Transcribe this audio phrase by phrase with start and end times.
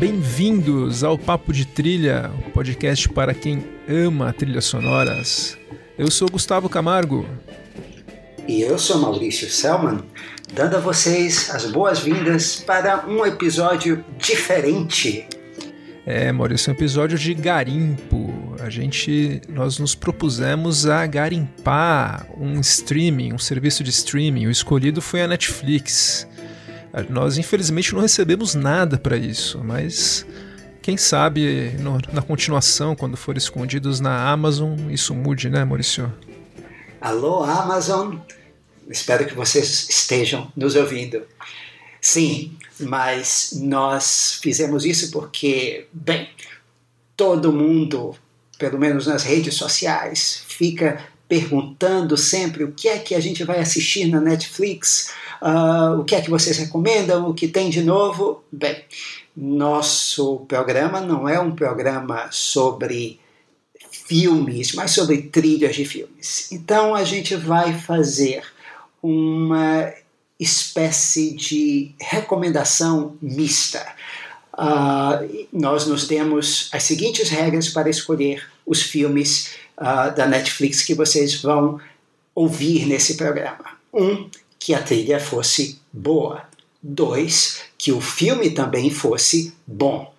[0.00, 5.58] Bem-vindos ao Papo de Trilha, o podcast para quem ama trilhas sonoras.
[5.98, 7.28] Eu sou Gustavo Camargo.
[8.48, 10.02] E eu sou Maurício Selman,
[10.54, 15.28] dando a vocês as boas-vindas para um episódio diferente.
[16.06, 18.32] É, Maurício, um episódio de garimpo.
[18.58, 24.46] A gente, nós nos propusemos a garimpar um streaming, um serviço de streaming.
[24.46, 26.26] O escolhido foi a Netflix.
[27.08, 30.26] Nós, infelizmente, não recebemos nada para isso, mas
[30.82, 36.12] quem sabe no, na continuação, quando for escondidos na Amazon, isso mude, né, Maurício?
[37.00, 38.16] Alô, Amazon!
[38.88, 41.22] Espero que vocês estejam nos ouvindo.
[42.00, 46.28] Sim, mas nós fizemos isso porque, bem,
[47.16, 48.16] todo mundo,
[48.58, 53.60] pelo menos nas redes sociais, fica perguntando sempre o que é que a gente vai
[53.60, 58.42] assistir na Netflix, uh, o que é que vocês recomendam, o que tem de novo.
[58.50, 58.84] Bem,
[59.36, 63.20] nosso programa não é um programa sobre
[63.90, 66.50] filmes, mas sobre trilhas de filmes.
[66.52, 68.42] Então a gente vai fazer
[69.02, 69.92] uma
[70.38, 73.86] espécie de recomendação mista.
[74.54, 80.94] Uh, nós nos demos as seguintes regras para escolher os filmes uh, da Netflix que
[80.94, 81.80] vocês vão
[82.34, 83.78] ouvir nesse programa.
[83.92, 84.28] Um,
[84.60, 86.44] que a trilha fosse boa.
[86.82, 90.14] Dois, que o filme também fosse bom.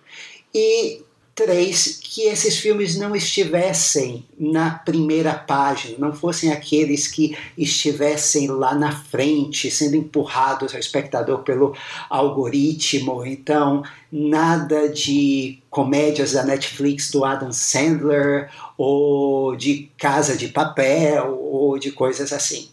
[0.54, 1.00] E
[1.34, 8.74] três, que esses filmes não estivessem na primeira página, não fossem aqueles que estivessem lá
[8.74, 11.74] na frente, sendo empurrados ao espectador pelo
[12.10, 13.24] algoritmo.
[13.24, 21.78] Então, nada de comédias da Netflix do Adam Sandler, ou de Casa de Papel, ou
[21.78, 22.68] de coisas assim.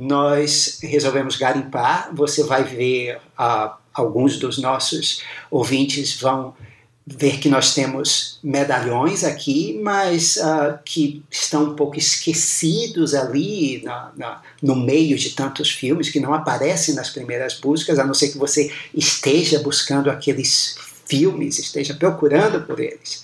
[0.00, 6.54] Nós resolvemos garimpar, você vai ver, uh, alguns dos nossos ouvintes vão
[7.04, 14.12] ver que nós temos medalhões aqui, mas uh, que estão um pouco esquecidos ali na,
[14.16, 18.28] na, no meio de tantos filmes que não aparecem nas primeiras buscas, a não ser
[18.28, 20.76] que você esteja buscando aqueles
[21.06, 23.22] filmes, esteja procurando por eles.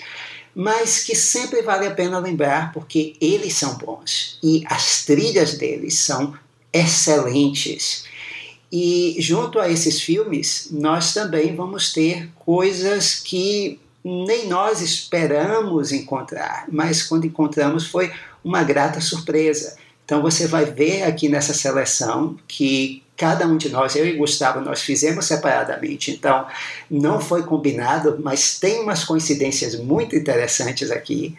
[0.52, 5.98] Mas que sempre vale a pena lembrar porque eles são bons e as trilhas deles
[6.00, 6.34] são
[6.74, 8.04] excelentes.
[8.72, 16.66] E junto a esses filmes, nós também vamos ter coisas que nem nós esperamos encontrar,
[16.70, 18.12] mas quando encontramos foi
[18.42, 19.76] uma grata surpresa.
[20.04, 24.60] Então você vai ver aqui nessa seleção que cada um de nós, eu e Gustavo,
[24.60, 26.46] nós fizemos separadamente, então
[26.90, 31.38] não foi combinado, mas tem umas coincidências muito interessantes aqui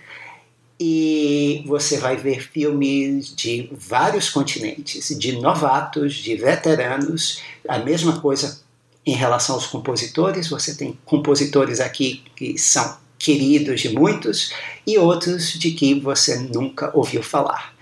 [0.80, 8.60] e você vai ver filmes de vários continentes, de novatos, de veteranos, a mesma coisa
[9.06, 14.52] em relação aos compositores, você tem compositores aqui que são queridos de muitos
[14.86, 17.74] e outros de que você nunca ouviu falar.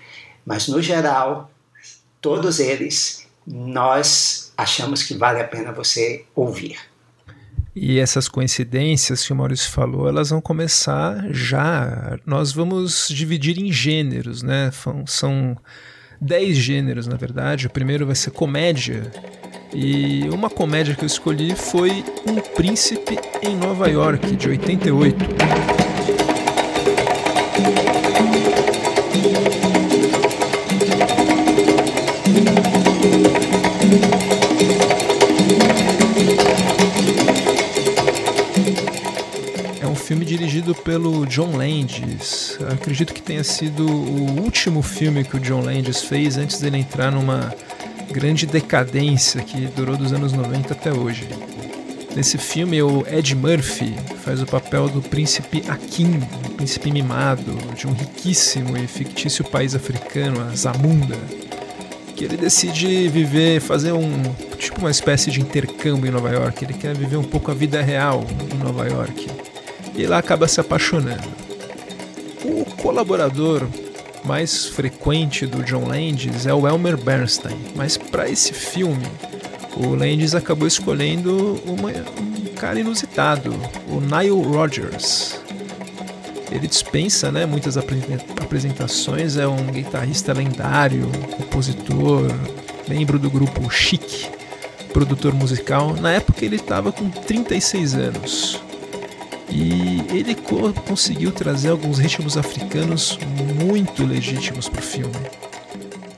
[0.46, 1.50] Mas no geral,
[2.22, 6.78] todos eles nós achamos que vale a pena você ouvir.
[7.75, 12.19] E essas coincidências que o Maurício falou, elas vão começar já.
[12.25, 14.69] Nós vamos dividir em gêneros, né?
[15.07, 15.57] São
[16.22, 17.67] dez gêneros, na verdade.
[17.67, 19.11] O primeiro vai ser comédia.
[19.73, 25.83] E uma comédia que eu escolhi foi Um Príncipe em Nova York, de 88.
[40.63, 42.57] Dirigido pelo John Landis.
[42.72, 47.12] Acredito que tenha sido o último filme que o John Landis fez antes dele entrar
[47.12, 47.53] numa
[48.12, 51.28] grande decadência que durou dos anos 90 até hoje.
[52.16, 53.93] Nesse filme, o Ed Murphy
[54.23, 59.76] faz o papel do príncipe Akin, um príncipe mimado de um riquíssimo e fictício país
[59.76, 61.17] africano, a Zamunda,
[62.16, 64.22] que ele decide viver, fazer um
[64.58, 66.64] tipo uma espécie de intercâmbio em Nova York.
[66.64, 68.23] Ele quer viver um pouco a vida real
[68.53, 69.28] em Nova York
[69.95, 71.28] e lá acaba se apaixonando.
[72.43, 73.67] O colaborador
[74.25, 79.05] mais frequente do John Landis é o Elmer Bernstein, mas para esse filme
[79.75, 83.53] o Landis acabou escolhendo uma, um cara inusitado,
[83.87, 85.40] o Nile Rodgers.
[86.51, 92.28] Ele dispensa né, muitas apresentações, é um guitarrista lendário, compositor,
[92.87, 94.29] membro do grupo Chic,
[94.93, 95.95] produtor musical.
[95.95, 98.61] Na época ele estava com 36 anos.
[99.53, 103.20] E ele co conseguiu trazer alguns ritmos africanos
[103.64, 105.14] muito legítimos para o filme.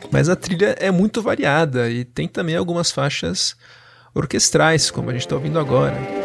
[0.09, 3.57] Mas a trilha é muito variada e tem também algumas faixas
[4.13, 6.24] orquestrais, como a gente está ouvindo agora.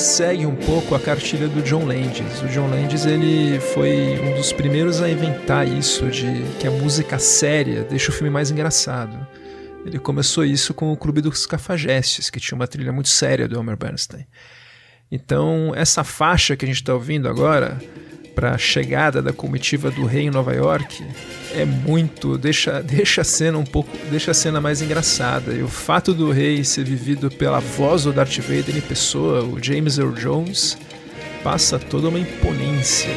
[0.00, 2.40] Segue um pouco a cartilha do John Landis.
[2.42, 7.18] O John Landis ele foi um dos primeiros a inventar isso de que a música
[7.18, 9.26] séria deixa o filme mais engraçado.
[9.84, 13.56] Ele começou isso com o Clube dos Cafajestes, que tinha uma trilha muito séria do
[13.56, 14.26] Elmer Bernstein.
[15.12, 17.78] Então, essa faixa que a gente está ouvindo agora,
[18.40, 21.04] para a chegada da comitiva do rei em Nova York,
[21.54, 25.52] é muito deixa deixa a cena um pouco deixa a cena mais engraçada.
[25.52, 29.62] E o fato do rei ser vivido pela voz do Darth Vader em pessoa o
[29.62, 30.78] James Earl Jones
[31.44, 33.10] passa toda uma imponência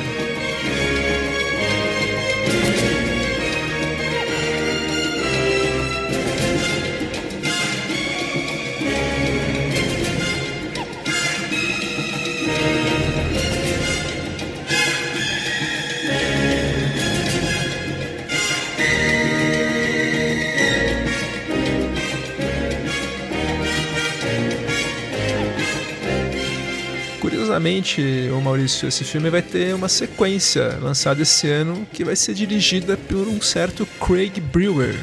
[27.53, 28.01] Curiosamente,
[28.31, 32.97] o Maurício, esse filme vai ter uma sequência lançada esse ano que vai ser dirigida
[32.97, 34.95] por um certo Craig Brewer,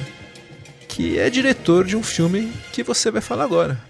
[0.89, 3.81] que é diretor de um filme que você vai falar agora.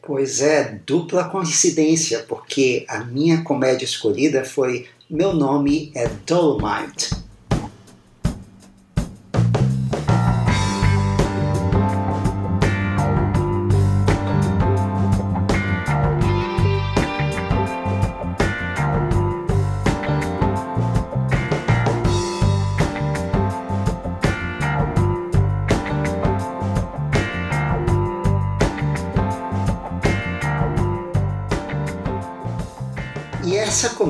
[0.00, 7.10] Pois é, dupla coincidência, porque a minha comédia escolhida foi Meu Nome é Dolomite,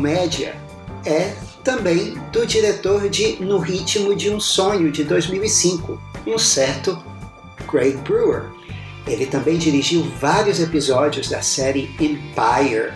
[0.05, 0.55] comédia
[1.07, 1.33] é
[1.65, 7.03] também do diretor de No Ritmo de um Sonho, de 2005, um certo
[7.67, 8.51] Craig Brewer.
[9.07, 12.93] Ele também dirigiu vários episódios da série Empire.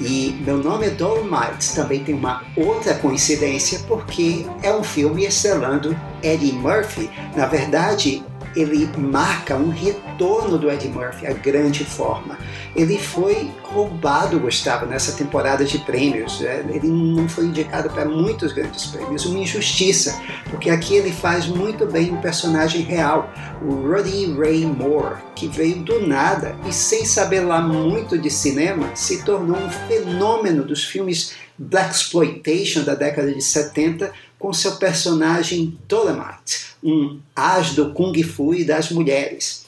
[0.00, 5.94] E Meu Nome é Dolomite também tem uma outra coincidência, porque é um filme estrelando
[6.22, 7.10] Eddie Murphy.
[7.36, 12.38] Na verdade, ele marca um retorno do Eddie Murphy à grande forma.
[12.74, 16.40] Ele foi roubado, Gustavo, nessa temporada de prêmios.
[16.40, 16.64] Né?
[16.70, 20.20] Ele não foi indicado para muitos grandes prêmios, uma injustiça,
[20.50, 23.32] porque aqui ele faz muito bem o personagem real,
[23.62, 28.90] o Rudy Ray Moore, que veio do nada e sem saber lá muito de cinema,
[28.94, 35.78] se tornou um fenômeno dos filmes Black Exploitation da década de 70 com seu personagem
[35.86, 39.66] Dolomite, um as do Kung Fu e das mulheres.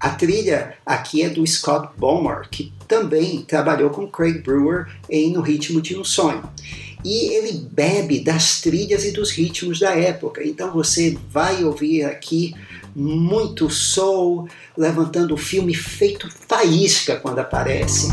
[0.00, 5.42] A trilha aqui é do Scott Bowmer, que também trabalhou com Craig Brewer em No
[5.42, 6.42] Ritmo de um Sonho.
[7.04, 10.44] E ele bebe das trilhas e dos ritmos da época.
[10.44, 12.52] Então você vai ouvir aqui
[12.96, 18.08] muito soul, levantando o filme feito faísca quando aparece.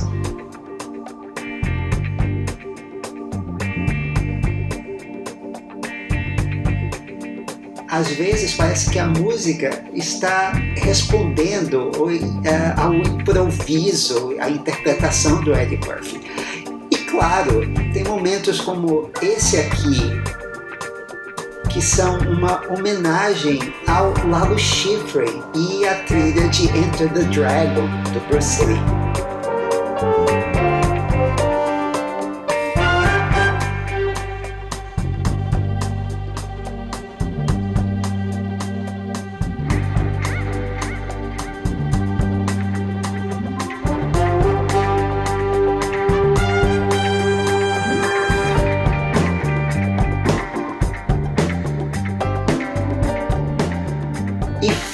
[7.94, 11.92] Às vezes parece que a música está respondendo
[12.44, 16.20] é, ao improviso, à interpretação do Eddie Murphy.
[16.90, 17.62] E claro,
[17.94, 20.12] tem momentos como esse aqui,
[21.70, 28.20] que são uma homenagem ao Lalo Schifrin e a trilha de Enter the Dragon, do
[28.28, 29.03] Bruce Lee.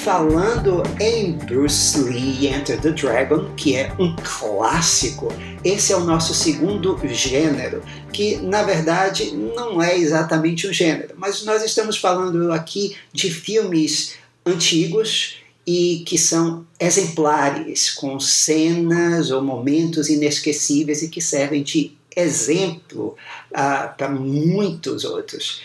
[0.09, 5.27] Falando em Bruce Lee Enter the Dragon, que é um clássico,
[5.63, 11.45] esse é o nosso segundo gênero, que na verdade não é exatamente um gênero, mas
[11.45, 20.09] nós estamos falando aqui de filmes antigos e que são exemplares, com cenas ou momentos
[20.09, 23.15] inesquecíveis e que servem de exemplo
[23.51, 25.61] uh, para muitos outros.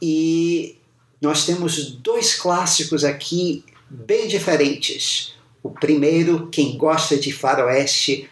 [0.00, 0.76] E
[1.20, 5.34] nós temos dois clássicos aqui bem diferentes.
[5.62, 8.28] O primeiro, quem gosta de faroeste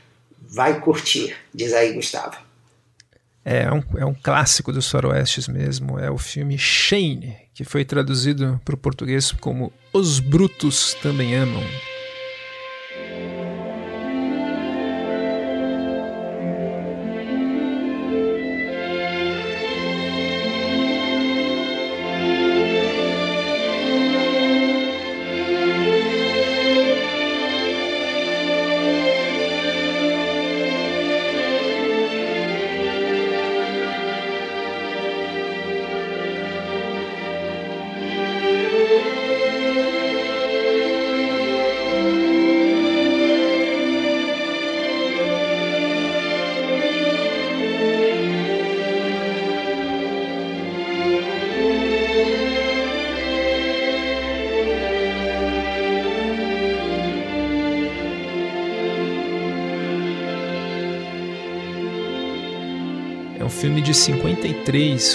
[0.49, 2.39] vai curtir, diz aí Gustavo.
[3.45, 8.61] É, um, é um clássico dos faroestes mesmo, é o filme Shane, que foi traduzido
[8.65, 11.63] para o português como Os Brutos Também Amam.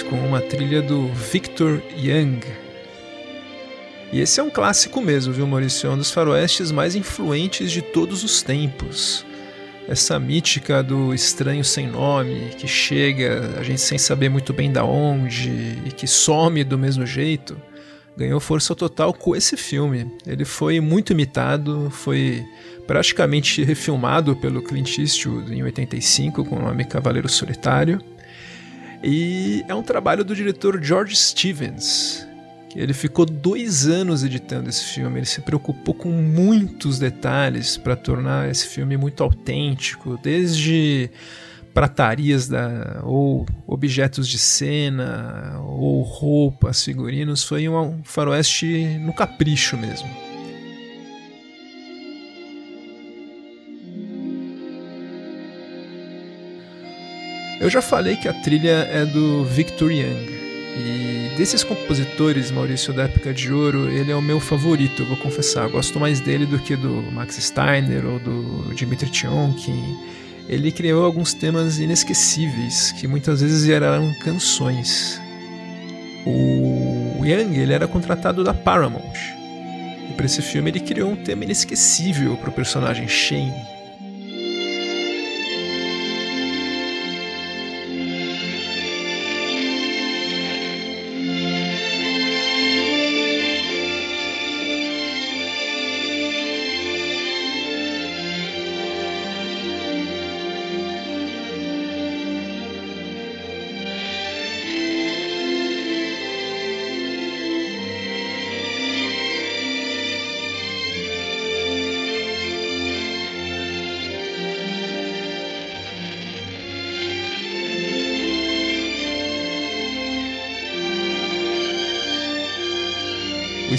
[0.08, 2.40] com uma trilha do Victor Young.
[4.12, 5.88] E esse é um clássico mesmo, viu, Maurício?
[5.88, 9.24] É um dos faroestes mais influentes de todos os tempos.
[9.88, 14.84] Essa mítica do estranho sem nome, que chega, a gente sem saber muito bem da
[14.84, 15.50] onde
[15.86, 17.56] e que some do mesmo jeito,
[18.16, 20.10] ganhou força total com esse filme.
[20.26, 22.44] Ele foi muito imitado, foi
[22.86, 27.98] praticamente refilmado pelo Clint Eastwood em 85 com o nome Cavaleiro Solitário.
[29.02, 32.26] E é um trabalho do diretor George Stevens.
[32.74, 35.18] Ele ficou dois anos editando esse filme.
[35.18, 41.10] Ele se preocupou com muitos detalhes para tornar esse filme muito autêntico, desde
[41.74, 47.44] pratarias da, ou objetos de cena, ou roupas, figurinos.
[47.44, 50.31] Foi um faroeste no capricho mesmo.
[57.62, 60.26] Eu já falei que a trilha é do Victor Young.
[60.76, 65.66] E desses compositores, Maurício da Época de Ouro, ele é o meu favorito, vou confessar.
[65.66, 69.96] Eu gosto mais dele do que do Max Steiner ou do Dmitri Tionkin.
[70.48, 75.22] Ele criou alguns temas inesquecíveis, que muitas vezes eram canções.
[76.26, 79.14] O Young ele era contratado da Paramount.
[80.10, 83.81] E para esse filme ele criou um tema inesquecível para o personagem Shane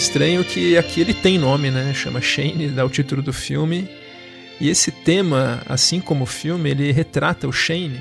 [0.03, 1.93] estranho que aqui ele tem nome, né?
[1.93, 3.89] Chama Shane, dá o título do filme.
[4.59, 7.99] E esse tema, assim como o filme, ele retrata o Shane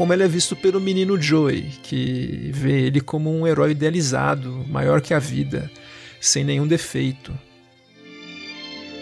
[0.00, 5.02] como ele é visto pelo menino Joey, que vê ele como um herói idealizado, maior
[5.02, 5.70] que a vida,
[6.18, 7.38] sem nenhum defeito.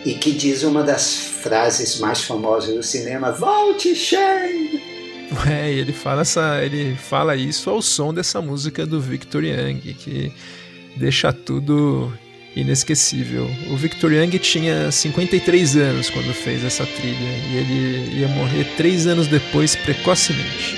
[0.04, 4.88] E que diz uma das frases mais famosas do cinema: Volte, Shane!
[5.46, 10.32] É, ele fala, essa, ele fala isso ao som dessa música do Victor Young, que
[10.98, 12.12] deixa tudo
[12.54, 13.48] inesquecível.
[13.70, 17.16] O Victor Young tinha 53 anos quando fez essa trilha
[17.50, 20.76] e ele ia morrer três anos depois, precocemente.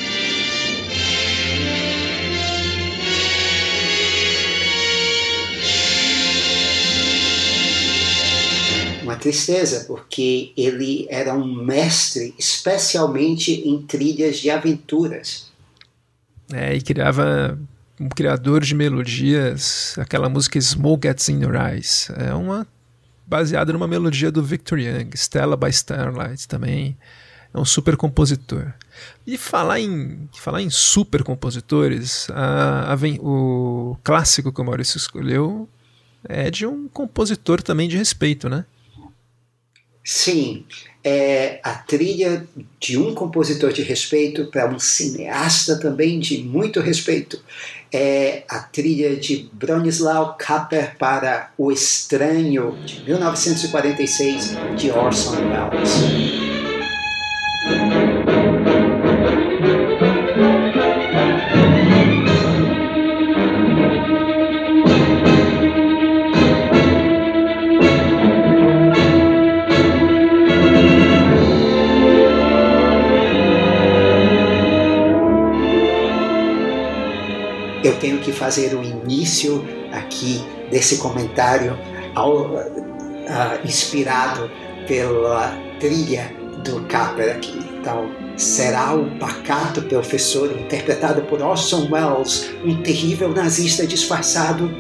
[9.02, 15.50] Uma tristeza, porque ele era um mestre, especialmente em trilhas de aventuras.
[16.52, 17.58] É, e criava
[18.00, 22.10] um criador de melodias, aquela música Smoke Gets in Your Eyes.
[22.16, 22.66] É uma
[23.26, 26.96] baseada numa melodia do Victor Young, Stella by Starlight também.
[27.52, 28.72] É um super compositor.
[29.26, 35.68] E falar em, falar em super compositores, a, a, o clássico que o Maurício escolheu
[36.24, 38.64] é de um compositor também de respeito, né?
[40.02, 40.64] Sim,
[41.04, 42.46] é a trilha
[42.78, 47.42] de um compositor de respeito para um cineasta também de muito respeito.
[47.92, 56.59] É a trilha de Bronislaw Kapper para O Estranho, de 1946, de Orson Welles.
[78.40, 81.78] Fazer o início aqui desse comentário
[82.14, 82.66] ao, uh,
[83.62, 84.50] inspirado
[84.88, 86.32] pela trilha
[86.64, 87.58] do Capper aqui.
[87.78, 94.70] Então, será o pacato professor interpretado por Orson Welles, um terrível nazista disfarçado?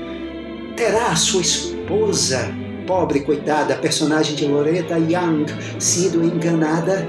[0.74, 2.54] Terá sua esposa,
[2.86, 5.44] pobre coitada, personagem de Loretta Young,
[5.78, 7.06] sido enganada?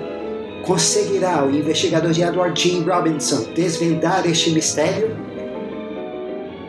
[0.66, 2.82] Conseguirá o investigador de Edward G.
[2.82, 5.31] Robinson desvendar este mistério?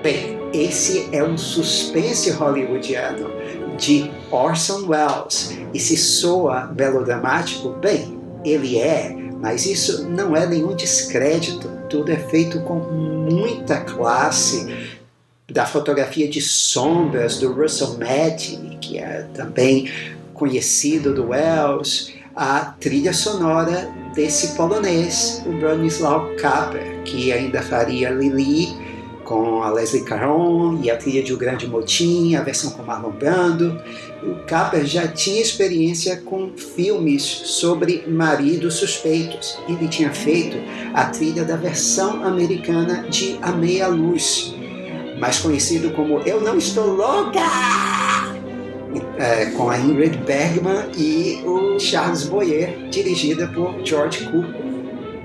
[0.02, 3.30] Bem, esse é um suspense hollywoodiano
[3.78, 5.56] de Orson Welles.
[5.72, 11.70] E se soa melodramático, bem, ele é, mas isso não é nenhum descrédito.
[11.88, 14.90] Tudo é feito com muita classe.
[15.48, 19.88] Da fotografia de sombras do Russell Madden, que é também
[20.34, 28.91] conhecido do Wells, a trilha sonora desse polonês, o Bronislaw Kaper, que ainda faria Lili
[29.24, 33.10] com a Leslie Caron e a trilha de O Grande Motim, a versão com Marlon
[33.10, 33.80] Brando.
[34.22, 39.58] O Kaper já tinha experiência com filmes sobre maridos suspeitos.
[39.68, 40.56] Ele tinha feito
[40.94, 44.54] a trilha da versão americana de A Meia Luz,
[45.18, 47.40] mais conhecido como Eu Não Estou Louca!
[49.18, 54.61] É, com a Ingrid Bergman e o Charles Boyer, dirigida por George Cukor.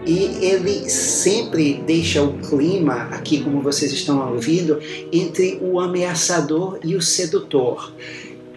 [0.08, 4.80] E ele sempre deixa o clima, aqui como vocês estão ouvindo,
[5.12, 7.92] entre o ameaçador e o sedutor,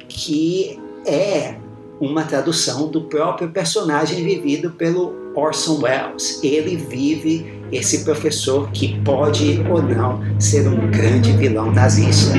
[0.09, 1.57] que é
[2.01, 6.39] uma tradução do próprio personagem vivido pelo Orson Welles.
[6.45, 12.33] Ele vive esse professor que pode ou não ser um grande vilão nazista.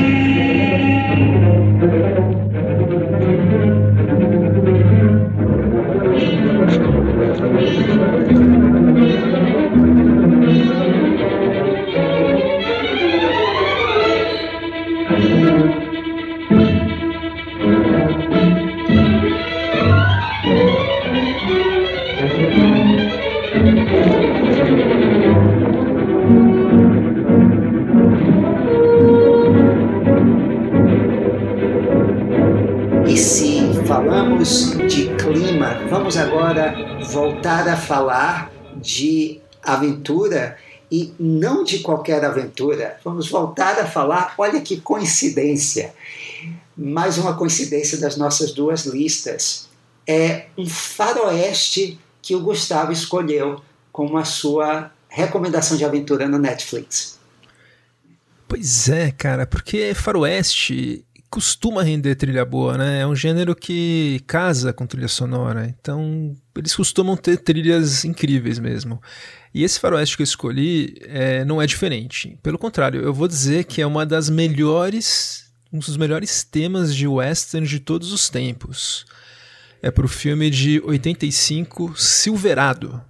[36.12, 40.58] Vamos agora voltar a falar de aventura
[40.92, 43.00] e não de qualquer aventura.
[43.02, 45.94] Vamos voltar a falar, olha que coincidência,
[46.76, 49.70] mais uma coincidência das nossas duas listas.
[50.06, 57.20] É um faroeste que o Gustavo escolheu como a sua recomendação de aventura no Netflix.
[58.50, 63.00] Pois é, cara, porque faroeste costuma render trilha boa, né?
[63.00, 69.02] É um gênero que casa com trilha sonora, então eles costumam ter trilhas incríveis mesmo.
[69.54, 72.38] E esse faroeste que eu escolhi é, não é diferente.
[72.44, 77.08] Pelo contrário, eu vou dizer que é uma das melhores, um dos melhores temas de
[77.08, 79.06] western de todos os tempos.
[79.82, 83.02] É para o filme de 85, Silverado.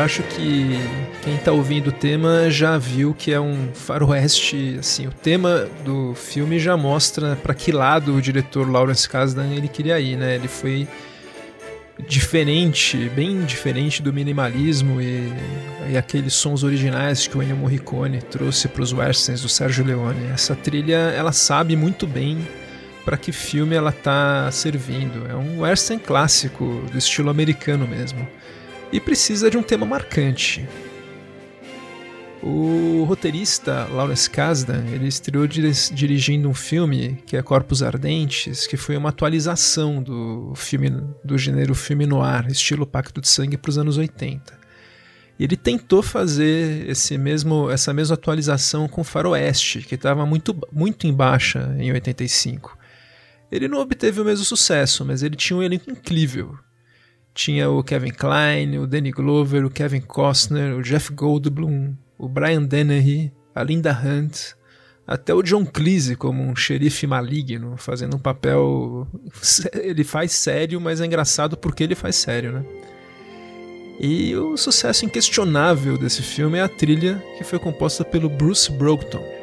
[0.00, 0.78] Acho que
[1.22, 6.14] quem está ouvindo o tema já viu que é um faroeste, assim, o tema do
[6.14, 10.34] filme já mostra para que lado o diretor Lawrence Kasdan ele queria ir, né?
[10.34, 10.88] Ele foi
[12.08, 15.32] diferente, bem diferente do minimalismo e,
[15.90, 20.30] e aqueles sons originais que o Ennio Morricone trouxe para os westerns do Sergio Leone.
[20.32, 22.46] Essa trilha, ela sabe muito bem
[23.04, 25.26] para que filme ela tá servindo.
[25.28, 28.26] É um western clássico do estilo americano mesmo
[28.92, 30.68] e precisa de um tema marcante.
[32.42, 38.96] O roteirista Lawrence Kasdan ele estreou dirigindo um filme que é Corpos Ardentes, que foi
[38.96, 40.90] uma atualização do filme
[41.22, 44.58] do gênero filme noir, estilo Pacto de Sangue para os anos 80.
[45.38, 51.06] E ele tentou fazer esse mesmo, essa mesma atualização com Faroeste, que estava muito, muito
[51.06, 52.76] em baixa em 85.
[53.52, 56.58] Ele não obteve o mesmo sucesso, mas ele tinha um elenco incrível.
[57.40, 62.62] Tinha o Kevin Kline, o Danny Glover, o Kevin Costner, o Jeff Goldblum, o Brian
[62.62, 64.52] Dennehy, a Linda Hunt,
[65.06, 69.08] até o John Cleese como um xerife maligno, fazendo um papel.
[69.72, 72.64] Ele faz sério, mas é engraçado porque ele faz sério, né?
[73.98, 79.39] E o sucesso inquestionável desse filme é a trilha que foi composta pelo Bruce Brockton.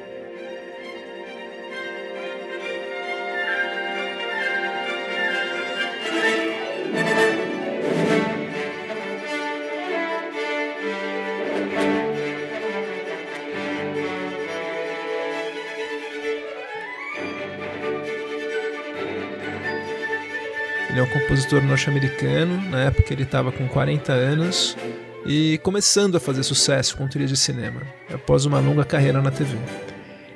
[21.48, 24.78] Compositor norte-americano, na época ele estava com 40 anos
[25.26, 27.82] e começando a fazer sucesso com trilhas de cinema,
[28.14, 29.58] após uma longa carreira na TV.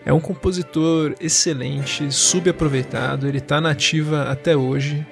[0.05, 5.05] É um compositor excelente, subaproveitado, ele está nativa até hoje.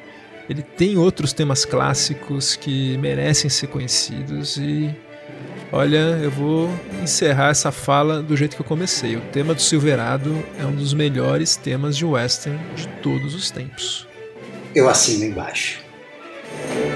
[0.50, 4.90] Ele tem outros temas clássicos que merecem ser conhecidos e
[5.72, 6.70] olha, eu vou
[7.04, 9.16] encerrar essa fala do jeito que eu comecei.
[9.16, 14.08] O tema do Silverado é um dos melhores temas de western de todos os tempos.
[14.74, 15.89] Eu assino embaixo.
[16.58, 16.89] Bye.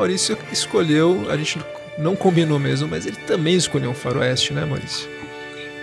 [0.00, 1.58] Maurício escolheu, a gente
[1.98, 5.08] não combinou mesmo, mas ele também escolheu um faroeste, né, Maurício?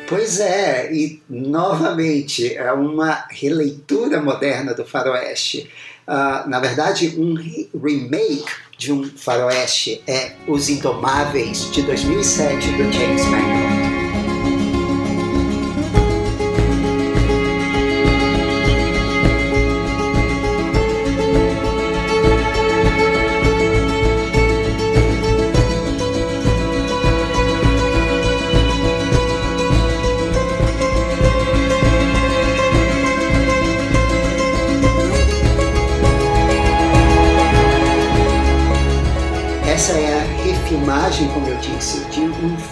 [0.08, 5.70] Pois é, e novamente é uma releitura moderna do faroeste.
[6.08, 8.46] Uh, na verdade, um remake
[8.78, 13.67] de um faroeste é Os Indomáveis, de 2007, do James Mangold.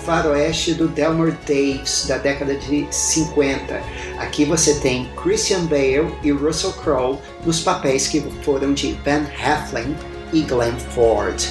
[0.05, 3.81] Faroeste do Delmore Daves da década de 50.
[4.19, 9.95] Aqui você tem Christian Bale e Russell Crowe nos papéis que foram de Ben Heflin
[10.31, 11.43] e Glenn Ford.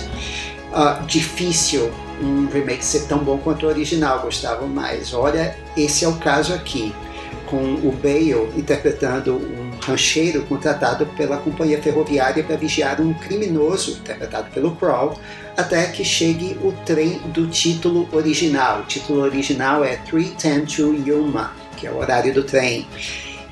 [0.73, 1.91] Uh, difícil
[2.21, 6.55] um remake ser tão bom quanto o original, Gustavo, mas olha, esse é o caso
[6.55, 6.95] aqui,
[7.47, 14.51] com o Bale interpretando um rancheiro contratado pela companhia ferroviária para vigiar um criminoso, interpretado
[14.51, 15.19] pelo Crow,
[15.57, 18.81] até que chegue o trem do título original.
[18.81, 22.87] O título original é 310 to Yuma, que é o horário do trem.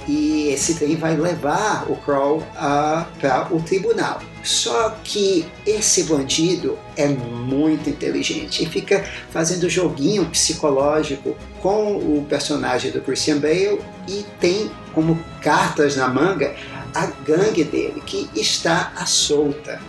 [0.08, 4.20] E esse trem vai levar o Crow uh, para o tribunal.
[4.42, 12.90] Só que esse bandido é muito inteligente e fica fazendo joguinho psicológico com o personagem
[12.90, 16.54] do Christian Bale e tem como cartas na manga
[16.94, 19.80] a gangue dele que está à solta.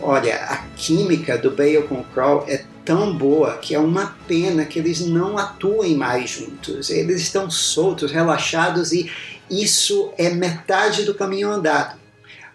[0.00, 4.64] Olha, a química do Bale com o Crow é tão boa que é uma pena
[4.64, 6.90] que eles não atuem mais juntos.
[6.90, 9.08] Eles estão soltos, relaxados e
[9.52, 12.00] isso é metade do caminho andado.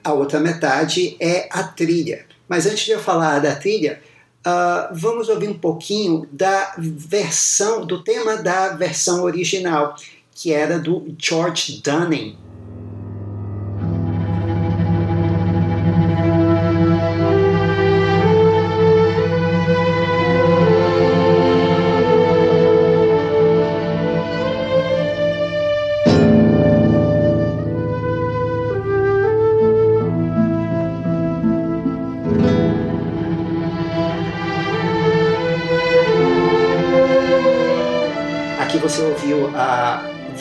[0.03, 2.25] A outra metade é a trilha.
[2.49, 4.01] Mas antes de eu falar da trilha,
[4.45, 9.95] uh, vamos ouvir um pouquinho da versão, do tema da versão original,
[10.33, 12.38] que era do George Dunning.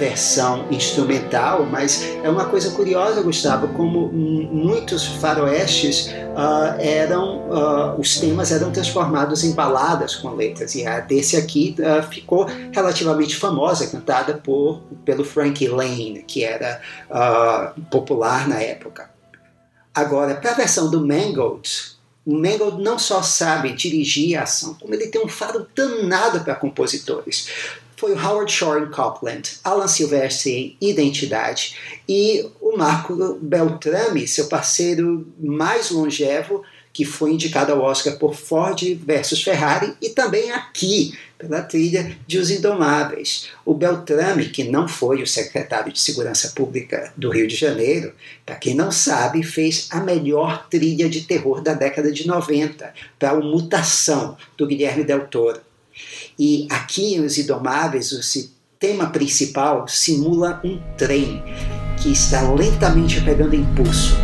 [0.08, 8.16] Versão instrumental, mas é uma coisa curiosa, Gustavo, como muitos faroestes uh, eram, uh, os
[8.18, 13.88] temas eram transformados em baladas com letras, e a desse aqui uh, ficou relativamente famosa,
[13.88, 16.80] cantada por, pelo Frank Lane, que era
[17.90, 19.10] popular na época.
[19.92, 24.94] Agora, para a versão do Mangold, o Mangold não só sabe dirigir a ação, como
[24.94, 27.48] ele tem um faro danado para compositores
[27.96, 31.76] foi o Howard Shore Copland, Alan Silvestre em Identidade
[32.08, 38.82] e o Marco Beltrame, seu parceiro mais longevo, que foi indicado ao Oscar por Ford
[39.04, 43.48] versus Ferrari e também aqui pela trilha de Os Indomáveis.
[43.66, 48.14] O Beltrame, que não foi o secretário de Segurança Pública do Rio de Janeiro,
[48.46, 53.38] para quem não sabe, fez a melhor trilha de terror da década de 90 para
[53.38, 55.65] o Mutação do Guilherme Del Toro.
[56.38, 58.20] E aqui nos Indomáveis, o
[58.78, 61.42] tema principal simula um trem
[62.02, 64.14] que está lentamente pegando impulso.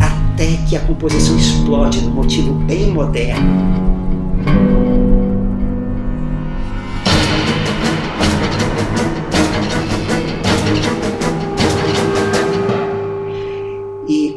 [0.00, 3.86] Até que a composição explode num motivo bem moderno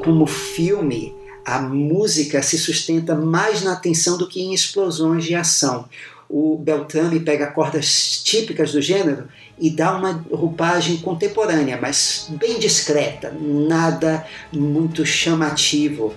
[0.10, 5.88] como filme, a música se sustenta mais na tensão do que em explosões de ação.
[6.28, 9.28] O Beltrame pega cordas típicas do gênero
[9.60, 16.15] e dá uma roupagem contemporânea, mas bem discreta, nada muito chamativo.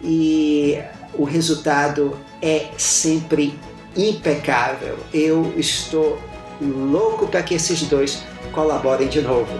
[0.00, 0.78] E
[1.12, 3.58] o resultado é sempre
[3.96, 5.00] impecável.
[5.12, 6.16] Eu estou
[6.60, 9.50] louco para que esses dois colaborem de novo.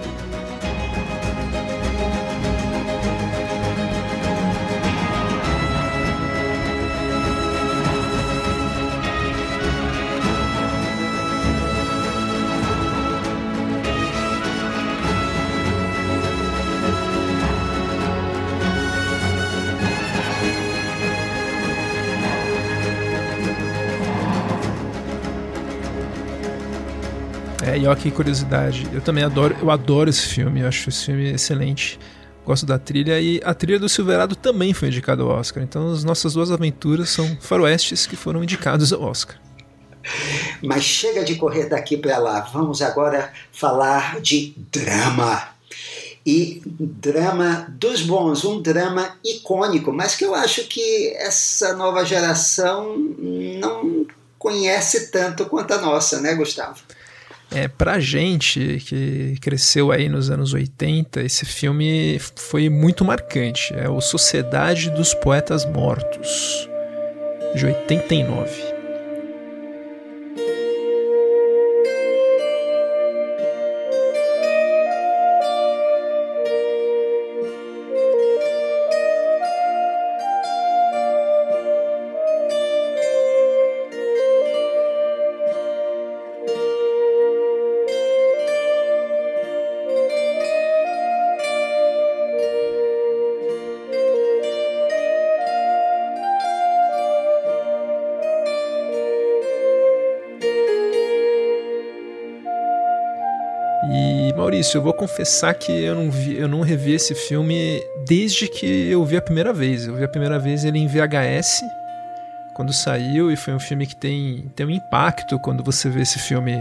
[27.93, 28.89] Olha que curiosidade.
[28.93, 31.99] Eu também adoro, eu adoro esse filme, eu acho esse filme excelente.
[32.45, 35.63] Gosto da trilha e a trilha do Silverado também foi indicada ao Oscar.
[35.63, 39.37] Então as nossas duas aventuras são faroestes que foram indicados ao Oscar.
[40.61, 42.41] Mas chega de correr daqui para lá.
[42.41, 45.51] Vamos agora falar de drama.
[46.25, 52.97] E drama dos bons, um drama icônico, mas que eu acho que essa nova geração
[52.97, 54.07] não
[54.39, 56.81] conhece tanto quanto a nossa, né, Gustavo?
[57.55, 63.75] É, pra gente que cresceu aí nos anos 80, esse filme foi muito marcante.
[63.75, 66.69] É o Sociedade dos Poetas Mortos,
[67.55, 68.72] de 89.
[104.37, 108.67] Maurício, eu vou confessar que eu não, vi, eu não revi esse filme desde que
[108.91, 109.87] eu vi a primeira vez.
[109.87, 111.63] Eu vi a primeira vez ele em VHS,
[112.55, 116.19] quando saiu, e foi um filme que tem, tem um impacto quando você vê esse
[116.19, 116.57] filme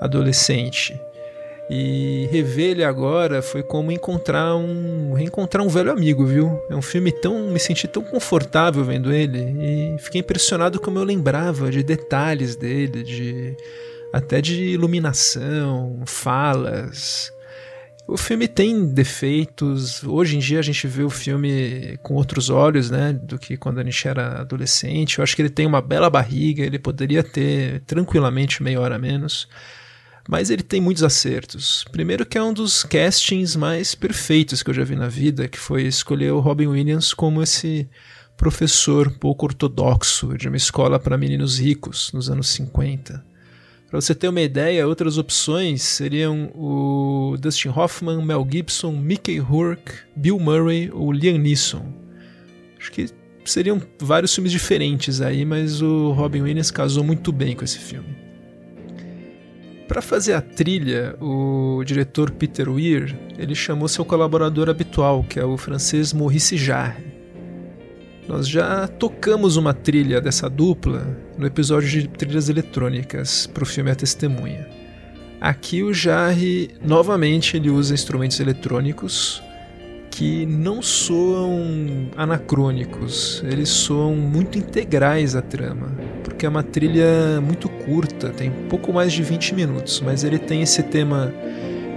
[0.00, 0.98] adolescente.
[1.68, 6.62] E rever ele agora foi como encontrar um reencontrar um velho amigo, viu?
[6.70, 11.02] É um filme tão me senti tão confortável vendo ele e fiquei impressionado como eu
[11.02, 13.56] lembrava de detalhes dele, de
[14.12, 17.32] até de iluminação, falas.
[18.08, 20.04] O filme tem defeitos.
[20.04, 23.80] Hoje em dia a gente vê o filme com outros olhos, né, do que quando
[23.80, 25.18] a gente era adolescente.
[25.18, 28.98] Eu acho que ele tem uma bela barriga, ele poderia ter tranquilamente meia hora a
[28.98, 29.48] menos.
[30.28, 31.84] Mas ele tem muitos acertos.
[31.90, 35.58] Primeiro que é um dos castings mais perfeitos que eu já vi na vida, que
[35.58, 37.88] foi escolher o Robin Williams como esse
[38.36, 43.35] professor pouco ortodoxo de uma escola para meninos ricos nos anos 50.
[43.88, 49.92] Para você ter uma ideia, outras opções seriam o Dustin Hoffman, Mel Gibson, Mickey Rourke,
[50.16, 51.86] Bill Murray ou Liam Neeson.
[52.78, 53.06] Acho que
[53.44, 58.16] seriam vários filmes diferentes aí, mas o Robin Williams casou muito bem com esse filme.
[59.86, 65.44] Para fazer a trilha, o diretor Peter Weir, ele chamou seu colaborador habitual, que é
[65.44, 67.15] o francês Maurice Jarre.
[68.28, 71.06] Nós já tocamos uma trilha dessa dupla
[71.38, 74.66] no episódio de trilhas eletrônicas para o filme A Testemunha.
[75.40, 79.42] Aqui o Jarre, novamente, ele usa instrumentos eletrônicos
[80.10, 85.92] que não soam anacrônicos, eles soam muito integrais à trama,
[86.24, 90.62] porque é uma trilha muito curta, tem pouco mais de 20 minutos, mas ele tem
[90.62, 91.32] esse tema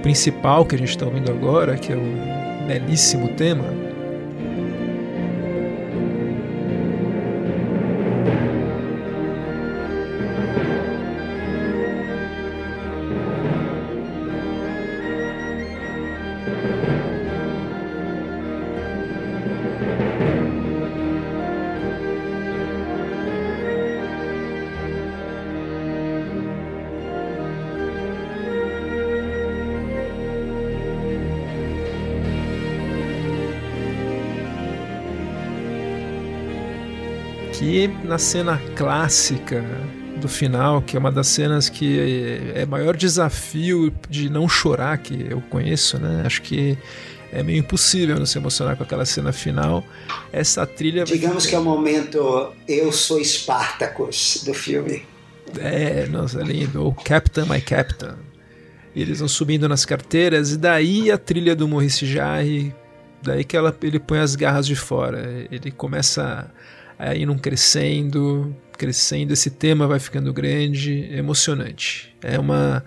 [0.04, 3.66] principal que a gente está ouvindo agora, que é o belíssimo tema,
[38.10, 39.64] na cena clássica
[40.20, 45.28] do final, que é uma das cenas que é, maior desafio de não chorar que
[45.30, 46.24] eu conheço, né?
[46.26, 46.76] Acho que
[47.32, 49.84] é meio impossível não se emocionar com aquela cena final.
[50.34, 51.04] Essa trilha.
[51.04, 55.04] Digamos que é o momento Eu Sou Spartacus do filme.
[55.60, 56.88] É, nossa, é lindo.
[56.88, 58.16] O Captain, My Captain.
[58.96, 62.74] E eles vão subindo nas carteiras, e daí a trilha do Maurice Jarre
[63.22, 65.48] Daí que ela, ele põe as garras de fora.
[65.52, 66.60] Ele começa a
[67.16, 69.34] ir num crescendo, crescendo.
[69.34, 72.16] Esse tema vai ficando grande, emocionante.
[72.22, 72.84] É uma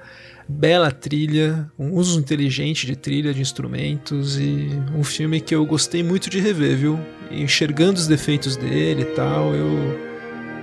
[0.49, 6.03] bela trilha, um uso inteligente de trilha, de instrumentos e um filme que eu gostei
[6.03, 6.99] muito de rever, viu?
[7.33, 9.99] enxergando os defeitos dele e tal, eu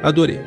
[0.03, 0.39] adorei.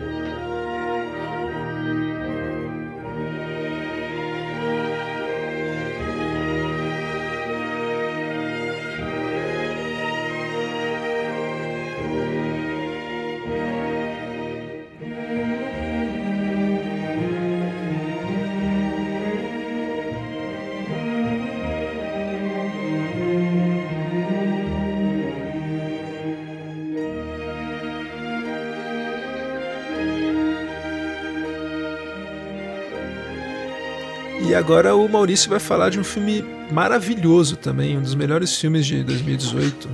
[34.73, 39.05] Agora o Maurício vai falar de um filme maravilhoso também, um dos melhores filmes de
[39.05, 39.87] 2018.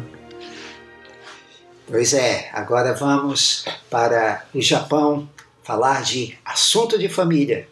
[1.88, 5.28] Pois é, agora vamos para o Japão
[5.64, 7.68] falar de assunto de família.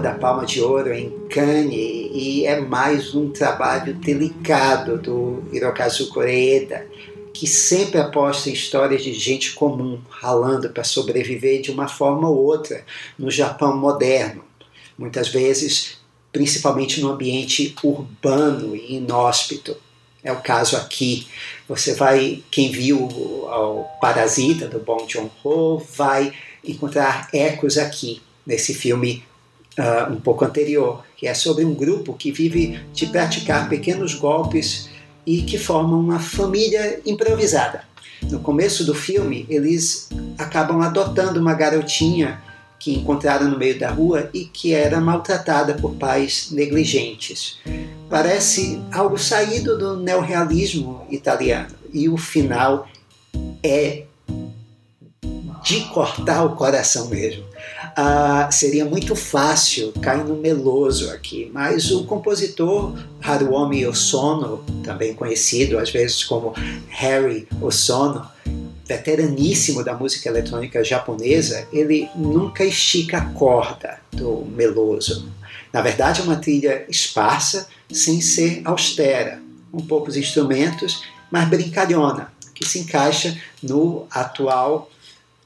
[0.00, 6.86] Da Palma de Ouro em Cannes e é mais um trabalho delicado do Hirokazu Koreeda,
[7.34, 12.36] que sempre aposta em histórias de gente comum, ralando para sobreviver de uma forma ou
[12.36, 12.84] outra
[13.18, 14.44] no Japão moderno,
[14.96, 15.98] muitas vezes
[16.32, 19.76] principalmente no ambiente urbano e inóspito.
[20.22, 21.26] É o caso aqui.
[21.68, 26.32] Você vai, quem viu o Parasita do Bong Joon-ho vai
[26.62, 29.24] encontrar ecos aqui nesse filme
[29.78, 34.88] uh, um pouco anterior, que é sobre um grupo que vive de praticar pequenos golpes
[35.24, 37.82] e que formam uma família improvisada.
[38.22, 42.42] No começo do filme, eles acabam adotando uma garotinha
[42.78, 47.58] que encontraram no meio da rua e que era maltratada por pais negligentes.
[48.08, 52.88] Parece algo saído do neorrealismo italiano e o final
[53.62, 54.04] é
[55.64, 57.47] de cortar o coração mesmo
[58.00, 65.76] ah, seria muito fácil cair no meloso aqui, mas o compositor Haruomi Osono, também conhecido
[65.76, 66.54] às vezes como
[66.90, 68.24] Harry Osono,
[68.86, 75.28] veteraníssimo da música eletrônica japonesa, ele nunca estica a corda do meloso.
[75.72, 82.64] Na verdade, é uma trilha esparsa, sem ser austera, com poucos instrumentos, mas brincalhona, que
[82.64, 84.88] se encaixa no atual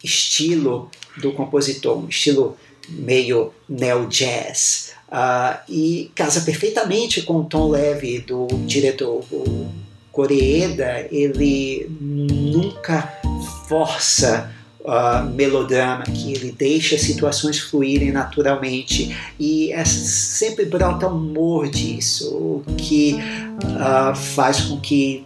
[0.05, 2.57] estilo do compositor, um estilo
[2.89, 4.93] meio neo-jazz.
[5.09, 9.71] Uh, e casa perfeitamente com o tom leve do diretor o
[10.11, 11.07] Koreeda.
[11.11, 13.13] Ele nunca
[13.69, 22.35] força uh, melodrama, que ele deixa situações fluírem naturalmente e é, sempre brota humor disso,
[22.35, 25.25] o que uh, faz com que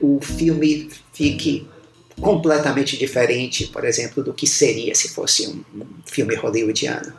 [0.00, 1.66] o filme fique
[2.20, 5.62] completamente diferente, por exemplo, do que seria se fosse um,
[6.06, 7.12] filme hollywoodiano.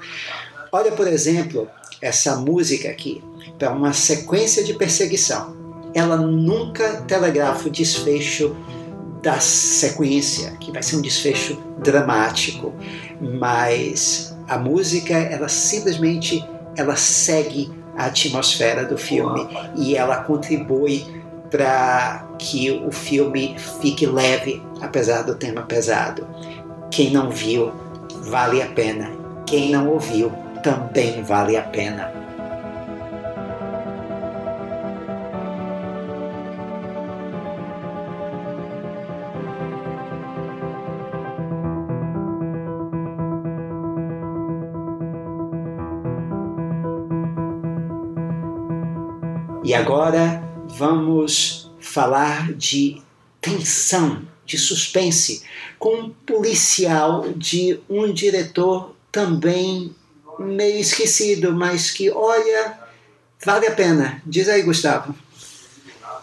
[0.71, 1.67] Olha, por exemplo,
[2.01, 3.23] essa música aqui,
[3.57, 5.55] para uma sequência de perseguição.
[5.93, 8.55] Ela nunca telegrafa o desfecho
[9.21, 12.73] da sequência, que vai ser um desfecho dramático,
[13.19, 21.05] mas a música, ela simplesmente ela segue a atmosfera do filme e ela contribui
[21.49, 26.25] para que o filme fique leve, apesar do tema pesado.
[26.89, 27.71] Quem não viu,
[28.21, 29.11] vale a pena.
[29.45, 30.31] Quem não ouviu,
[30.63, 32.25] também vale a pena.
[49.63, 50.43] E agora
[50.77, 53.01] vamos falar de
[53.41, 55.43] tensão, de suspense,
[55.79, 59.95] com um policial de um diretor também
[60.39, 62.77] meio esquecido, mas que, olha,
[63.43, 64.21] vale a pena.
[64.25, 65.15] Diz aí, Gustavo.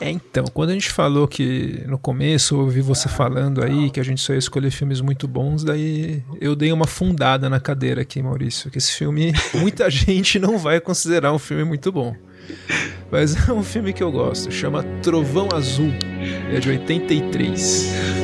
[0.03, 4.01] É, então, quando a gente falou que no começo eu ouvi você falando aí que
[4.01, 8.03] a gente só ia escolher filmes muito bons, daí eu dei uma fundada na cadeira
[8.03, 12.16] aqui, Maurício, que esse filme muita gente não vai considerar um filme muito bom.
[13.13, 15.93] Mas é um filme que eu gosto, chama Trovão Azul,
[16.51, 18.22] é de 83.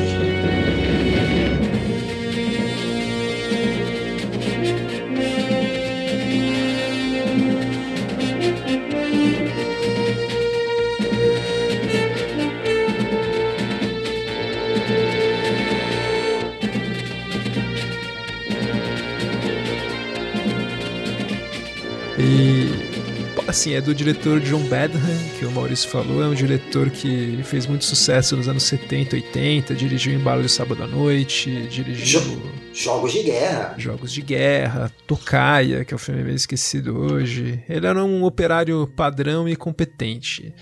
[23.69, 25.01] Assim, é do diretor John Badham,
[25.39, 29.75] que o Maurício falou, é um diretor que fez muito sucesso nos anos 70, 80,
[29.75, 32.21] dirigiu Embalo de Sábado à Noite, dirigiu...
[32.21, 32.43] Jo
[32.73, 33.75] Jogos de Guerra.
[33.77, 37.63] Jogos de Guerra, Tocaia, que é o filme meio esquecido hoje.
[37.69, 40.55] Ele era um operário padrão e competente.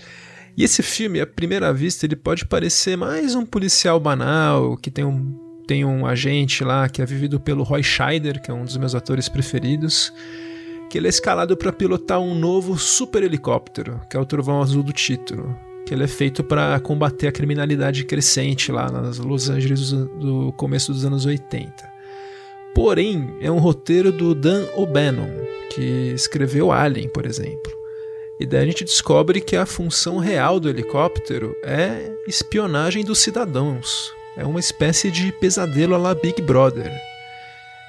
[0.55, 5.05] E esse filme, à primeira vista, ele pode parecer mais um policial banal, que tem
[5.05, 8.77] um, tem um agente lá que é vivido pelo Roy Scheider, que é um dos
[8.77, 10.11] meus atores preferidos
[10.89, 14.83] que ele é escalado para pilotar um novo super helicóptero, que é o Trovão Azul
[14.83, 19.91] do título, que ele é feito para combater a criminalidade crescente lá nas Los Angeles
[19.91, 21.71] do começo dos anos 80.
[22.73, 25.31] Porém, é um roteiro do Dan O'Bannon,
[25.73, 27.71] que escreveu Alien, por exemplo.
[28.39, 34.13] E daí a gente descobre que a função real do helicóptero é espionagem dos cidadãos.
[34.37, 36.91] É uma espécie de pesadelo à la Big Brother.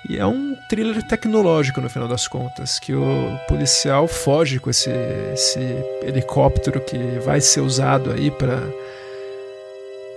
[0.08, 4.90] E é um thriller tecnológico no final das contas, que o policial foge com esse,
[5.32, 5.60] esse
[6.02, 8.62] helicóptero que vai ser usado aí para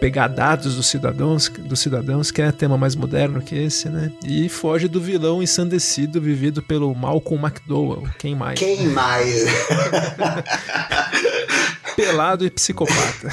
[0.01, 4.11] pegar dados dos cidadãos, dos cidadãos, que é tema mais moderno que esse, né?
[4.25, 8.09] E foge do vilão ensandecido vivido pelo Malcolm McDowell.
[8.17, 8.59] Quem mais?
[8.59, 9.45] Quem mais?
[11.95, 13.29] pelado e psicopata.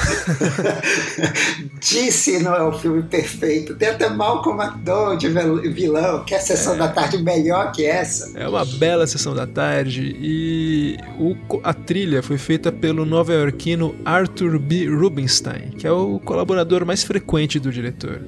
[1.81, 3.75] Disse não é o filme perfeito.
[3.75, 6.25] Tem até Malcolm McDowell de vilão.
[6.25, 6.79] Que é a sessão é.
[6.79, 8.39] da tarde melhor que essa?
[8.39, 10.17] É uma bela sessão da tarde.
[10.21, 14.89] E o, a trilha foi feita pelo nova-iorquino Arthur B.
[14.89, 18.21] Rubinstein, que é o colaborador mais frequente do diretor.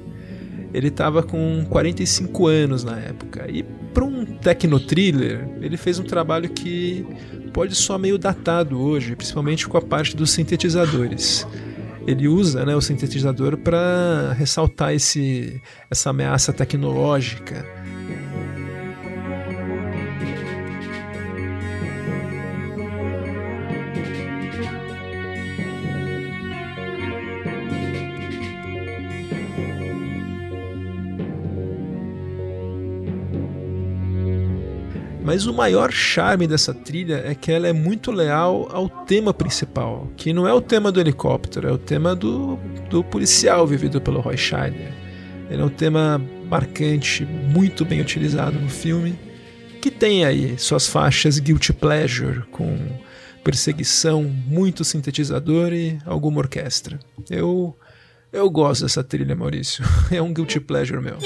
[0.73, 3.45] Ele estava com 45 anos na época.
[3.49, 3.63] E
[3.93, 7.05] para um techno thriller, ele fez um trabalho que
[7.53, 11.45] pode soar meio datado hoje, principalmente com a parte dos sintetizadores.
[12.07, 17.65] Ele usa né, o sintetizador para ressaltar esse, essa ameaça tecnológica
[35.31, 40.11] Mas o maior charme dessa trilha é que ela é muito leal ao tema principal,
[40.17, 42.57] que não é o tema do helicóptero, é o tema do,
[42.89, 44.91] do policial vivido pelo Roy Scheider.
[45.49, 49.17] Ele é um tema marcante, muito bem utilizado no filme,
[49.81, 52.77] que tem aí suas faixas guilty pleasure com
[53.41, 56.99] perseguição, muito sintetizador e alguma orquestra.
[57.29, 57.73] Eu
[58.33, 59.81] eu gosto dessa trilha, Maurício.
[60.11, 61.17] É um guilty pleasure meu.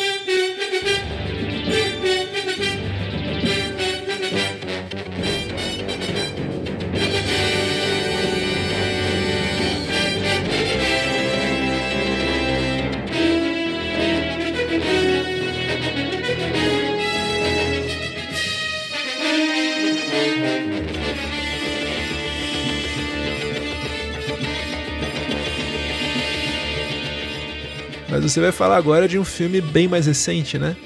[28.16, 30.78] Mas você vai falar agora de um filme bem mais recente, né?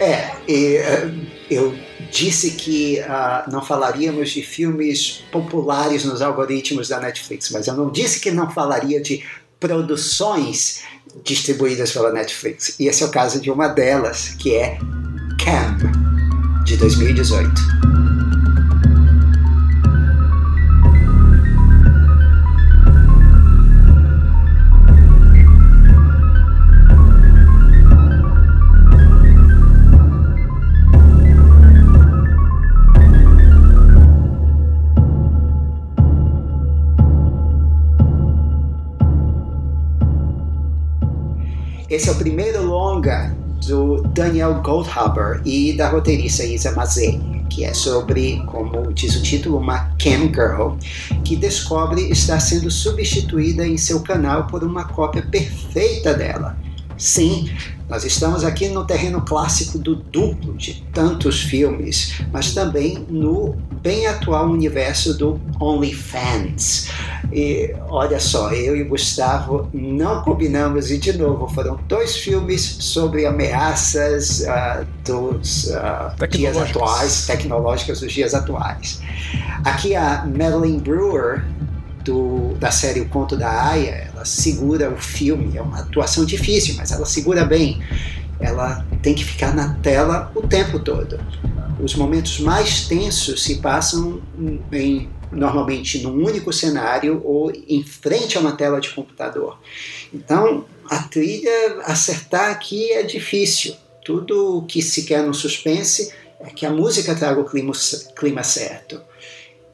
[0.00, 1.74] É, e, uh, eu
[2.10, 7.90] disse que uh, não falaríamos de filmes populares nos algoritmos da Netflix, mas eu não
[7.90, 9.22] disse que não falaria de
[9.60, 10.82] produções
[11.22, 12.74] distribuídas pela Netflix.
[12.80, 14.78] E esse é o caso de uma delas, que é
[15.38, 15.76] Cam,
[16.64, 18.05] de 2018.
[41.88, 43.32] Esse é o primeiro longa
[43.64, 49.58] do Daniel Goldhaber e da roteirista Isa Mazzei, que é sobre, como diz o título,
[49.58, 50.72] uma cam girl
[51.24, 56.56] que descobre estar sendo substituída em seu canal por uma cópia perfeita dela.
[56.98, 57.50] Sim,
[57.88, 64.06] nós estamos aqui no terreno clássico do duplo de tantos filmes, mas também no bem
[64.06, 66.88] atual universo do OnlyFans.
[67.30, 73.26] E olha só, eu e Gustavo não combinamos, e de novo, foram dois filmes sobre
[73.26, 79.00] ameaças uh, dos uh, dias atuais, tecnológicas dos dias atuais.
[79.64, 81.44] Aqui a Madeline Brewer
[82.06, 86.76] do, da série O Conto da Aya, ela segura o filme, é uma atuação difícil,
[86.76, 87.82] mas ela segura bem.
[88.38, 91.18] Ela tem que ficar na tela o tempo todo.
[91.82, 94.22] Os momentos mais tensos se passam
[94.72, 99.58] em, normalmente num único cenário ou em frente a uma tela de computador.
[100.14, 103.74] Então, a trilha acertar aqui é difícil.
[104.04, 107.72] Tudo o que se quer no suspense é que a música traga o clima,
[108.14, 109.00] clima certo.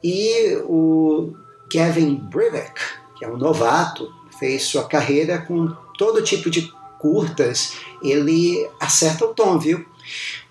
[0.03, 1.33] E o
[1.73, 2.79] Kevin Brivek,
[3.17, 9.33] que é um novato, fez sua carreira com todo tipo de curtas, ele acerta o
[9.33, 9.83] tom, viu?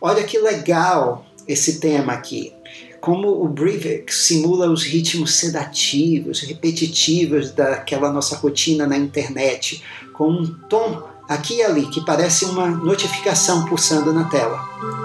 [0.00, 2.52] Olha que legal esse tema aqui.
[3.00, 9.80] Como o Brivik simula os ritmos sedativos, repetitivos daquela nossa rotina na internet,
[10.14, 15.01] com um tom aqui e ali que parece uma notificação pulsando na tela.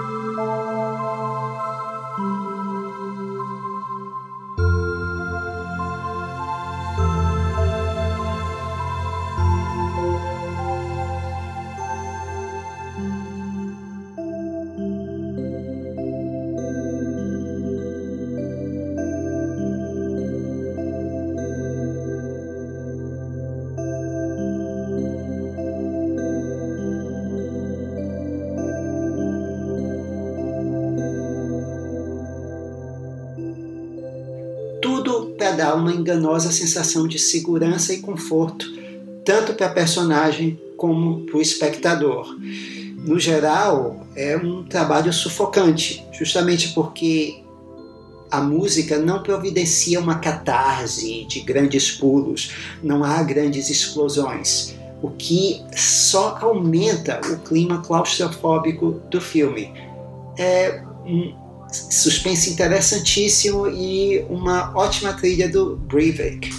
[36.08, 38.66] Enganosa sensação de segurança e conforto,
[39.24, 42.34] tanto para a personagem como para o espectador.
[42.96, 47.42] No geral, é um trabalho sufocante, justamente porque
[48.30, 52.52] a música não providencia uma catarse de grandes pulos,
[52.82, 59.72] não há grandes explosões, o que só aumenta o clima claustrofóbico do filme.
[60.38, 60.82] É
[61.90, 66.50] suspense interessantíssimo e uma ótima trilha do Breivik.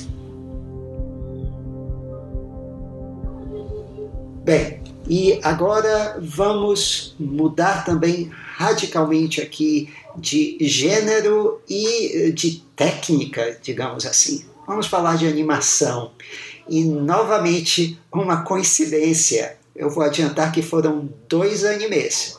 [4.43, 14.45] Bem, e agora vamos mudar também radicalmente aqui de gênero e de técnica, digamos assim.
[14.65, 16.11] Vamos falar de animação.
[16.67, 19.57] E novamente, uma coincidência.
[19.75, 22.38] Eu vou adiantar que foram dois animes.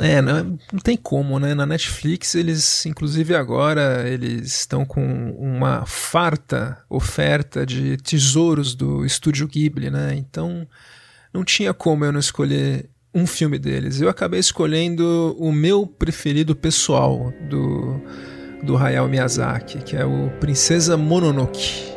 [0.00, 1.54] É, não, não, tem como, né?
[1.54, 9.46] Na Netflix, eles, inclusive agora, eles estão com uma farta oferta de tesouros do estúdio
[9.46, 10.14] Ghibli, né?
[10.16, 10.66] Então,
[11.32, 14.00] não tinha como eu não escolher um filme deles.
[14.00, 18.00] Eu acabei escolhendo o meu preferido pessoal do,
[18.64, 21.93] do Hayao Miyazaki, que é o Princesa Mononoke.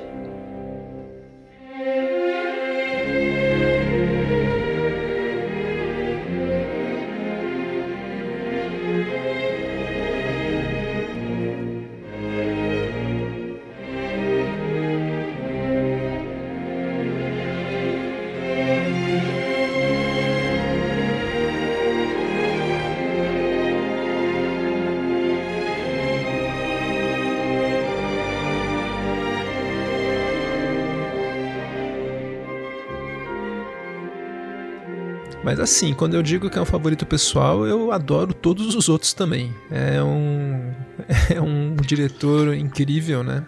[35.48, 39.14] Mas assim, quando eu digo que é um favorito pessoal, eu adoro todos os outros
[39.14, 39.56] também.
[39.72, 40.74] É um,
[41.34, 43.46] é um diretor incrível, né?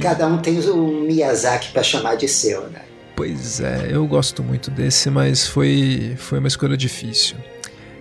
[0.00, 2.82] Cada um tem um Miyazaki para chamar de seu, né?
[3.16, 7.36] Pois é, eu gosto muito desse, mas foi, foi uma escolha difícil.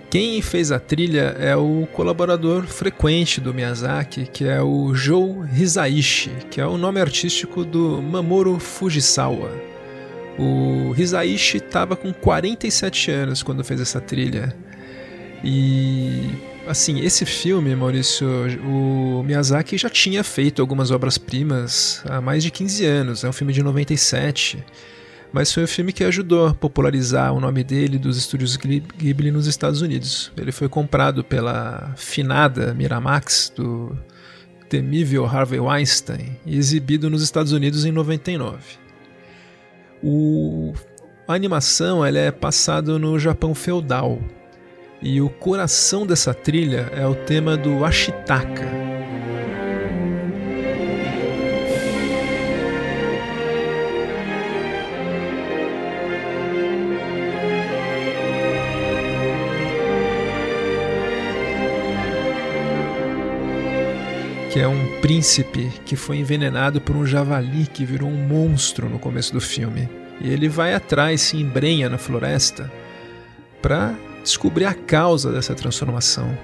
[0.08, 6.30] Quem fez a trilha é o colaborador frequente do Miyazaki, que é o Joe Hisaishi,
[6.52, 9.75] que é o nome artístico do Mamoru Fujisawa.
[10.38, 14.56] O Hisaishi estava com 47 anos quando fez essa trilha.
[15.44, 16.30] E
[16.68, 18.28] assim, esse filme, Maurício,
[18.66, 23.24] o Miyazaki já tinha feito algumas obras-primas há mais de 15 anos.
[23.24, 24.64] É um filme de 97.
[25.32, 29.48] Mas foi o filme que ajudou a popularizar o nome dele dos estúdios Ghibli nos
[29.48, 30.32] Estados Unidos.
[30.38, 33.98] Ele foi comprado pela finada Miramax do
[34.70, 38.85] temível Harvey Weinstein e exibido nos Estados Unidos em 99.
[40.04, 40.74] O,
[41.28, 44.20] a animação ela é passada no Japão feudal
[45.02, 48.85] e o coração dessa trilha é o tema do Ashitaka.
[64.56, 68.98] Que é um príncipe que foi envenenado por um javali que virou um monstro no
[68.98, 69.90] começo do filme.
[70.22, 72.72] E ele vai atrás, se embrenha na floresta
[73.62, 73.94] para
[74.24, 76.38] descobrir a causa dessa transformação.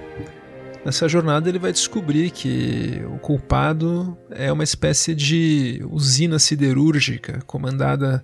[0.84, 8.22] Nessa jornada ele vai descobrir que o culpado é uma espécie de usina siderúrgica comandada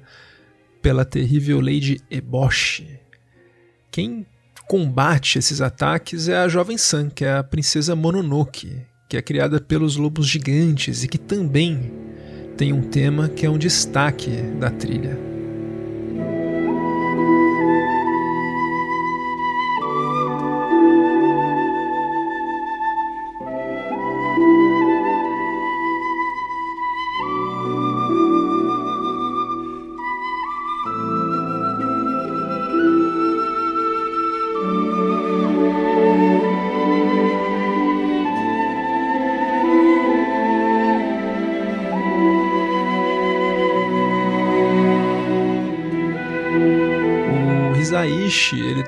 [0.82, 3.00] pela terrível Lady Eboshi.
[3.90, 4.26] Quem
[4.66, 9.60] combate esses ataques é a jovem San, que é a princesa Mononoke, que é criada
[9.60, 11.90] pelos lobos gigantes e que também
[12.56, 14.30] tem um tema que é um destaque
[14.60, 15.27] da trilha.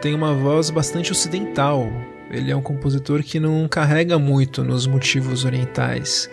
[0.00, 1.86] Tem uma voz bastante ocidental.
[2.30, 6.30] Ele é um compositor que não carrega muito nos motivos orientais.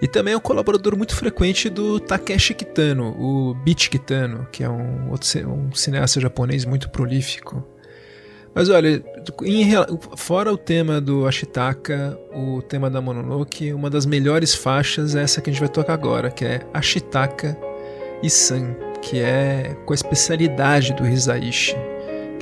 [0.00, 4.68] E também é um colaborador muito frequente do Takeshi Kitano, o Beat Kitano, que é
[4.68, 7.66] um, outro, um cineasta japonês muito prolífico.
[8.54, 9.02] Mas olha,
[9.42, 9.70] em,
[10.16, 15.40] fora o tema do Ashitaka, o tema da Mononoke, uma das melhores faixas é essa
[15.40, 17.56] que a gente vai tocar agora, que é Ashitaka
[18.22, 21.76] e San, que é com a especialidade do Hisaishi,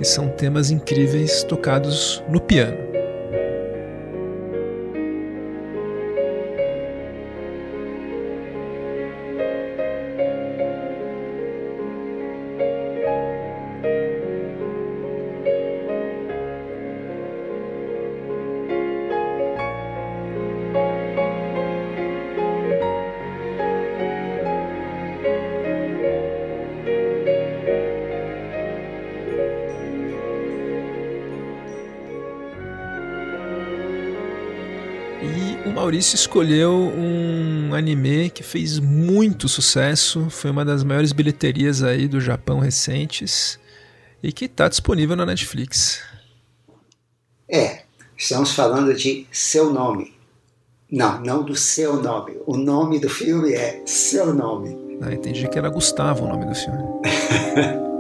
[0.05, 2.91] são temas incríveis tocados no piano.
[36.03, 42.20] Maurício escolheu um anime que fez muito sucesso, foi uma das maiores bilheterias aí do
[42.20, 43.57] Japão recentes
[44.20, 46.03] e que está disponível na Netflix.
[47.48, 47.82] É,
[48.16, 50.12] estamos falando de Seu Nome.
[50.90, 52.36] Não, não do seu nome.
[52.46, 54.76] O nome do filme é Seu Nome.
[55.00, 56.82] Ah, entendi que era Gustavo o nome do filme.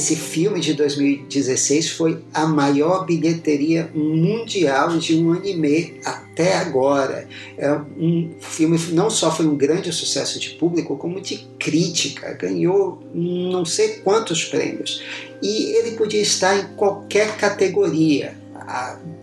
[0.00, 7.28] esse filme de 2016 foi a maior bilheteria mundial de um anime até agora.
[7.58, 12.32] É um filme não só foi um grande sucesso de público, como de crítica.
[12.32, 15.02] Ganhou não sei quantos prêmios.
[15.42, 18.34] E ele podia estar em qualquer categoria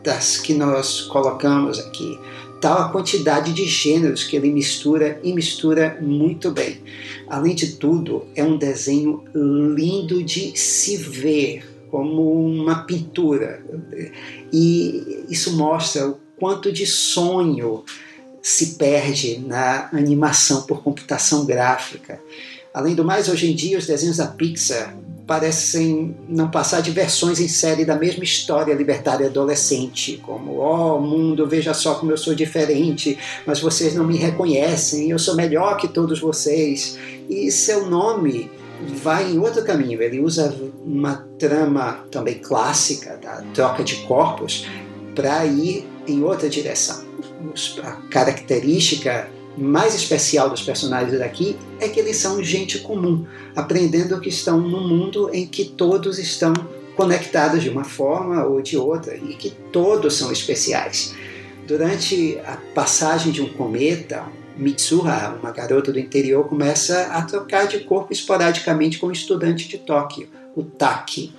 [0.03, 2.19] das que nós colocamos aqui
[2.61, 6.81] tal a quantidade de gêneros que ele mistura e mistura muito bem.
[7.27, 13.63] Além de tudo, é um desenho lindo de se ver, como uma pintura.
[14.51, 17.83] E isso mostra o quanto de sonho
[18.41, 22.19] se perde na animação por computação gráfica.
[22.73, 24.95] Além do mais, hoje em dia, os desenhos da Pixar
[25.27, 31.01] parecem não passar de versões em série da mesma história libertária adolescente, como, ó oh,
[31.01, 35.75] mundo, veja só como eu sou diferente, mas vocês não me reconhecem, eu sou melhor
[35.75, 36.97] que todos vocês.
[37.29, 38.49] E seu nome
[39.03, 40.55] vai em outro caminho, ele usa
[40.85, 44.65] uma trama também clássica da troca de corpos
[45.13, 47.05] para ir em outra direção.
[47.83, 54.29] A característica mais especial dos personagens daqui é que eles são gente comum, aprendendo que
[54.29, 56.53] estão num mundo em que todos estão
[56.95, 61.15] conectados de uma forma ou de outra e que todos são especiais.
[61.67, 67.79] Durante a passagem de um cometa, Mitsuha, uma garota do interior, começa a trocar de
[67.81, 71.33] corpo esporadicamente com um estudante de Tóquio, o Taki.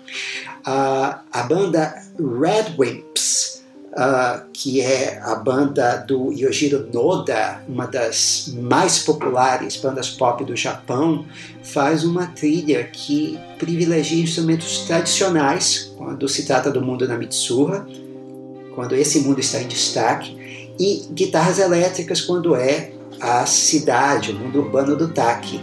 [0.64, 3.47] a banda Red Wimps
[3.92, 10.56] uh, que é a banda do Yojiro Noda, uma das mais populares bandas pop do
[10.56, 11.24] Japão,
[11.62, 17.86] faz uma trilha que privilegia instrumentos tradicionais, quando se trata do mundo na Mitsuha,
[18.74, 20.36] quando esse mundo está em destaque,
[20.78, 25.60] e guitarras elétricas quando é a cidade, o mundo urbano do Taki.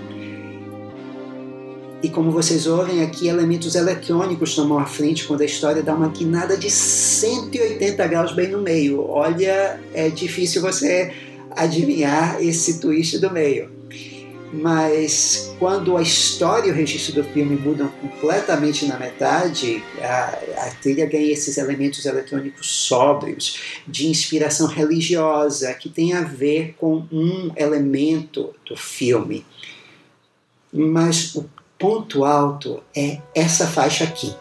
[2.06, 6.10] E como vocês ouvem aqui, elementos eletrônicos tomam a frente quando a história dá uma
[6.10, 9.10] guinada de 180 graus bem no meio.
[9.10, 11.12] Olha, é difícil você
[11.50, 13.72] adivinhar esse twist do meio.
[14.54, 20.72] Mas quando a história e o registro do filme mudam completamente na metade, a, a
[20.80, 27.52] trilha ganha esses elementos eletrônicos sóbrios, de inspiração religiosa, que tem a ver com um
[27.56, 29.44] elemento do filme.
[30.72, 31.50] Mas o
[31.86, 34.36] ponto alto é essa faixa aqui.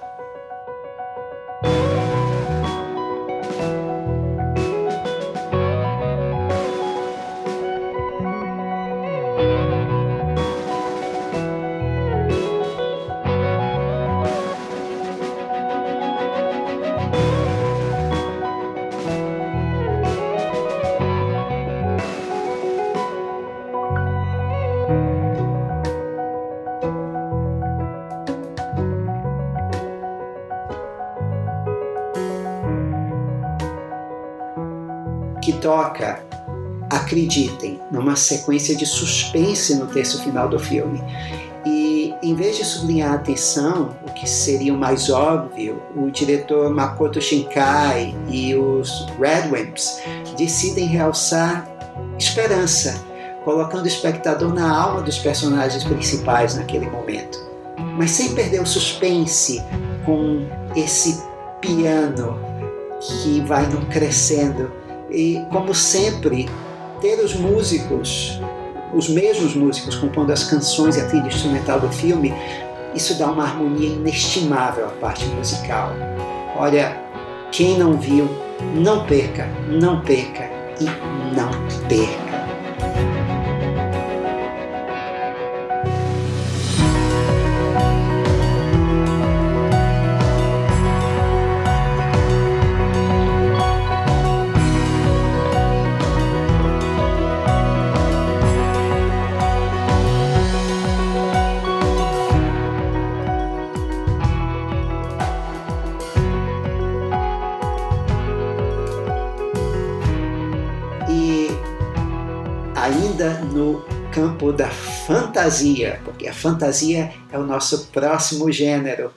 [37.14, 41.00] Acreditem, numa sequência de suspense no terço final do filme.
[41.64, 46.68] E em vez de sublinhar a atenção, o que seria o mais óbvio, o diretor
[46.70, 50.02] Makoto Shinkai e os Red Wimps
[50.36, 51.66] decidem realçar
[52.18, 53.02] esperança,
[53.44, 57.38] colocando o espectador na alma dos personagens principais naquele momento,
[57.96, 59.62] mas sem perder o suspense
[60.04, 60.46] com
[60.76, 61.22] esse
[61.60, 62.38] piano
[63.00, 64.70] que vai crescendo
[65.10, 66.48] e, como sempre,
[67.04, 68.40] ter os músicos,
[68.94, 72.32] os mesmos músicos compondo as canções e a trilha instrumental do filme,
[72.94, 75.90] isso dá uma harmonia inestimável à parte musical.
[76.56, 76.96] Olha,
[77.52, 78.26] quem não viu,
[78.74, 80.48] não perca, não perca
[80.80, 80.84] e
[81.36, 81.50] não
[81.88, 82.23] perca.
[114.12, 119.12] Campo da fantasia, porque a fantasia é o nosso próximo gênero.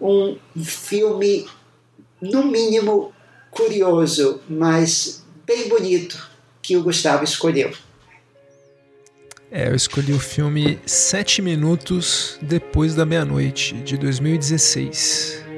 [0.00, 1.46] Um filme,
[2.20, 3.12] no mínimo,
[3.50, 6.30] curioso, mas bem bonito,
[6.62, 7.72] que o Gustavo escolheu.
[9.50, 15.49] É, eu escolhi o filme Sete Minutos Depois da Meia-Noite, de 2016.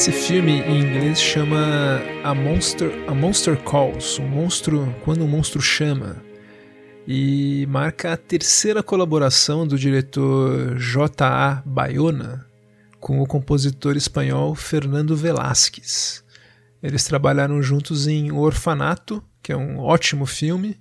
[0.00, 5.60] Esse filme em inglês chama A Monster, A Monster Calls, um monstro quando um monstro
[5.60, 6.24] chama.
[7.06, 11.62] E marca a terceira colaboração do diretor J.A.
[11.66, 12.46] Bayona
[12.98, 16.24] com o compositor espanhol Fernando Velázquez.
[16.82, 20.80] Eles trabalharam juntos em O Orfanato, que é um ótimo filme,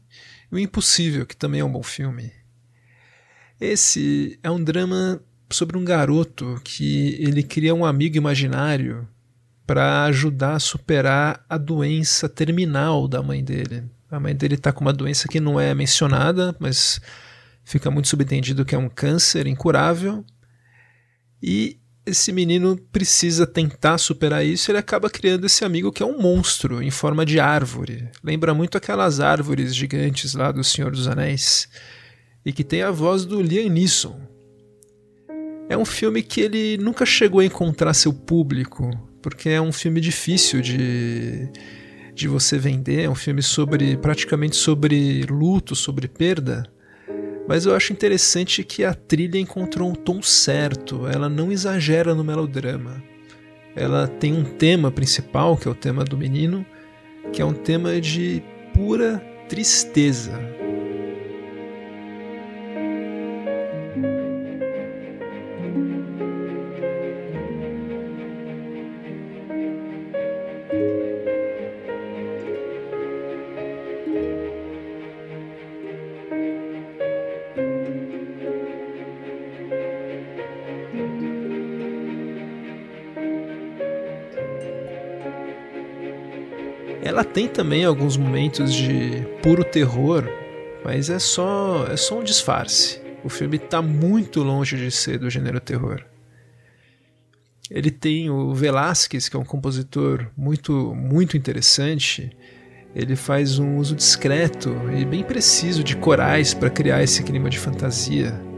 [0.49, 2.31] e O Impossível, que também é um bom filme.
[3.59, 5.21] Esse é um drama
[5.51, 9.07] sobre um garoto que ele cria um amigo imaginário
[9.65, 13.83] para ajudar a superar a doença terminal da mãe dele.
[14.09, 16.99] A mãe dele está com uma doença que não é mencionada, mas
[17.63, 20.25] fica muito subentendido que é um câncer incurável.
[21.41, 26.19] E esse menino precisa tentar superar isso, ele acaba criando esse amigo que é um
[26.19, 28.09] monstro em forma de árvore.
[28.23, 31.69] Lembra muito aquelas árvores gigantes lá do Senhor dos Anéis.
[32.43, 34.19] E que tem a voz do Liam Neeson,
[35.69, 38.89] é um filme que ele nunca chegou a encontrar seu público,
[39.21, 41.47] porque é um filme difícil de,
[42.15, 46.63] de você vender, é um filme sobre praticamente sobre luto, sobre perda.
[47.47, 52.23] Mas eu acho interessante que a trilha encontrou um tom certo, ela não exagera no
[52.23, 53.03] melodrama.
[53.75, 56.65] Ela tem um tema principal, que é o tema do menino,
[57.31, 58.41] que é um tema de
[58.73, 60.33] pura tristeza.
[87.33, 90.27] Tem também alguns momentos de puro terror,
[90.83, 93.01] mas é só é só um disfarce.
[93.23, 96.03] O filme está muito longe de ser do gênero terror.
[97.69, 102.35] Ele tem o Velázquez, que é um compositor muito muito interessante.
[102.95, 107.59] Ele faz um uso discreto e bem preciso de corais para criar esse clima de
[107.59, 108.48] fantasia.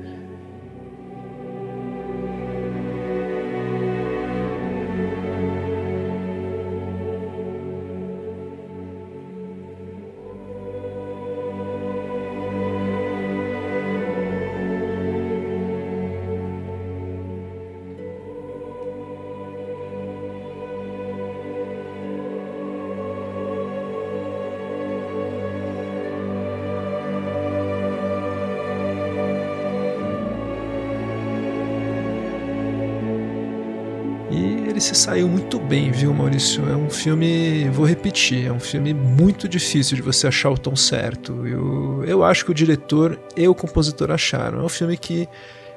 [35.01, 36.63] Saiu muito bem, viu, Maurício?
[36.69, 40.75] É um filme, vou repetir, é um filme muito difícil de você achar o tom
[40.75, 41.47] certo.
[41.47, 44.59] Eu, eu acho que o diretor e o compositor acharam.
[44.59, 45.27] É um filme que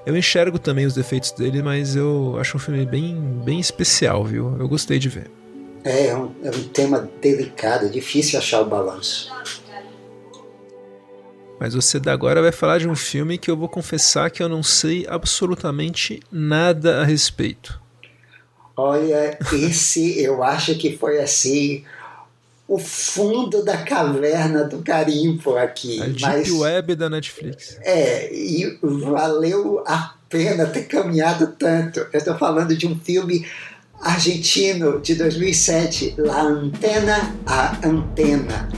[0.04, 4.58] eu enxergo também os defeitos dele, mas eu acho um filme bem, bem especial, viu?
[4.58, 5.30] Eu gostei de ver.
[5.82, 9.32] É, é um, é um tema delicado, é difícil achar o balanço.
[11.58, 14.62] Mas você agora vai falar de um filme que eu vou confessar que eu não
[14.62, 17.83] sei absolutamente nada a respeito.
[18.76, 21.84] Olha, esse eu acho que foi assim
[22.66, 26.00] o fundo da caverna do carimbo aqui.
[26.00, 27.78] A Deep Web da Netflix.
[27.82, 32.00] É, e valeu a pena ter caminhado tanto.
[32.00, 33.46] Eu estou falando de um filme
[34.00, 38.68] argentino de 2007, La Antena a Antena.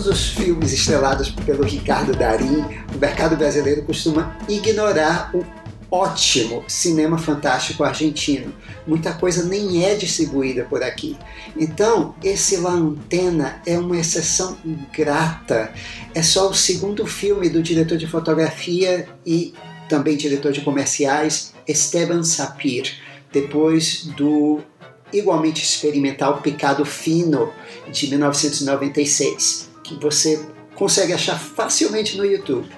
[0.00, 5.44] Todos os filmes estrelados pelo Ricardo Darim, o mercado brasileiro costuma ignorar o
[5.90, 8.54] ótimo cinema fantástico argentino.
[8.86, 11.18] Muita coisa nem é distribuída por aqui.
[11.54, 14.56] Então, esse La Antena é uma exceção
[14.90, 15.70] grata.
[16.14, 19.52] É só o segundo filme do diretor de fotografia e
[19.86, 22.94] também diretor de comerciais Esteban Sapir,
[23.30, 24.60] depois do
[25.12, 27.52] igualmente experimental Picado Fino
[27.92, 32.68] de 1996 que você consegue achar facilmente no YouTube.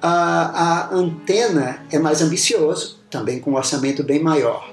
[0.00, 4.72] A, a antena é mais ambicioso, também com um orçamento bem maior.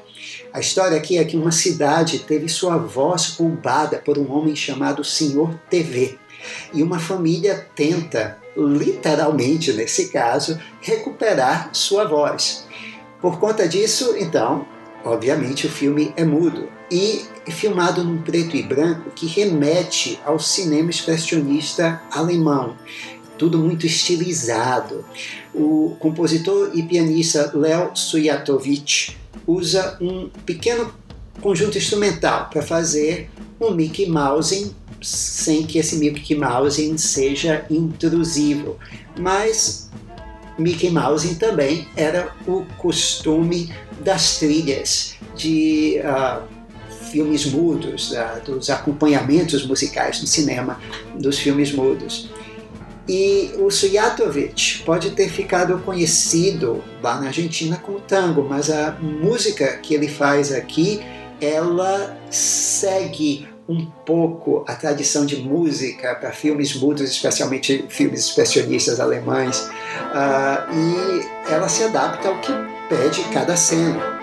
[0.54, 5.04] A história aqui é que uma cidade teve sua voz roubada por um homem chamado
[5.04, 6.18] Senhor TV.
[6.74, 12.66] E uma família tenta, literalmente nesse caso, recuperar sua voz.
[13.22, 14.66] Por conta disso, então,
[15.06, 20.90] obviamente o filme é mudo e filmado num preto e branco que remete ao cinema
[20.90, 22.76] expressionista alemão.
[23.38, 25.06] Tudo muito estilizado.
[25.54, 29.16] O compositor e pianista Leo Sujatovic
[29.48, 30.94] usa um pequeno
[31.40, 33.30] conjunto instrumental para fazer
[33.60, 38.78] um Mickey Mouse sem que esse Mickey Mouse seja intrusivo.
[39.18, 39.90] Mas
[40.60, 43.74] Mickey Mouse também era o costume
[44.04, 46.61] das trilhas de uh,
[47.12, 48.14] filmes mudos,
[48.46, 50.80] dos acompanhamentos musicais no cinema
[51.16, 52.30] dos filmes mudos.
[53.08, 58.92] E o Sujatovic pode ter ficado conhecido lá na Argentina com o tango, mas a
[59.02, 61.02] música que ele faz aqui,
[61.42, 69.60] ela segue um pouco a tradição de música para filmes mudos, especialmente filmes expressionistas alemães,
[69.60, 72.52] uh, e ela se adapta ao que
[72.90, 74.21] pede cada cena.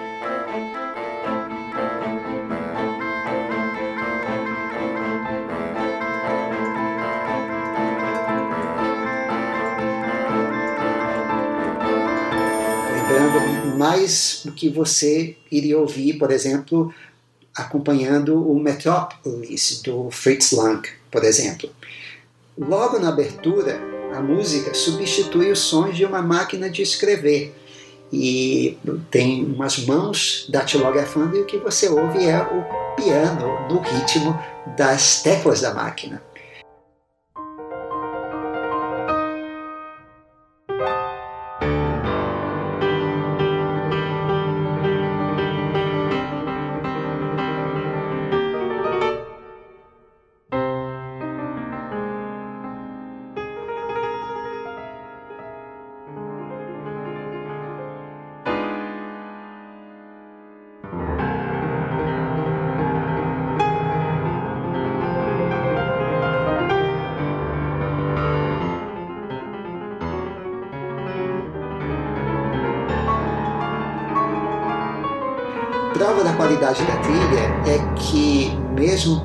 [13.88, 16.92] Mais do que você iria ouvir, por exemplo,
[17.54, 21.70] acompanhando o Metropolis do Fritz Lang, por exemplo.
[22.56, 23.80] Logo na abertura,
[24.14, 27.54] a música substitui os sons de uma máquina de escrever
[28.12, 28.76] e
[29.10, 34.38] tem umas mãos datilografando e o que você ouve é o piano no ritmo
[34.76, 36.22] das teclas da máquina.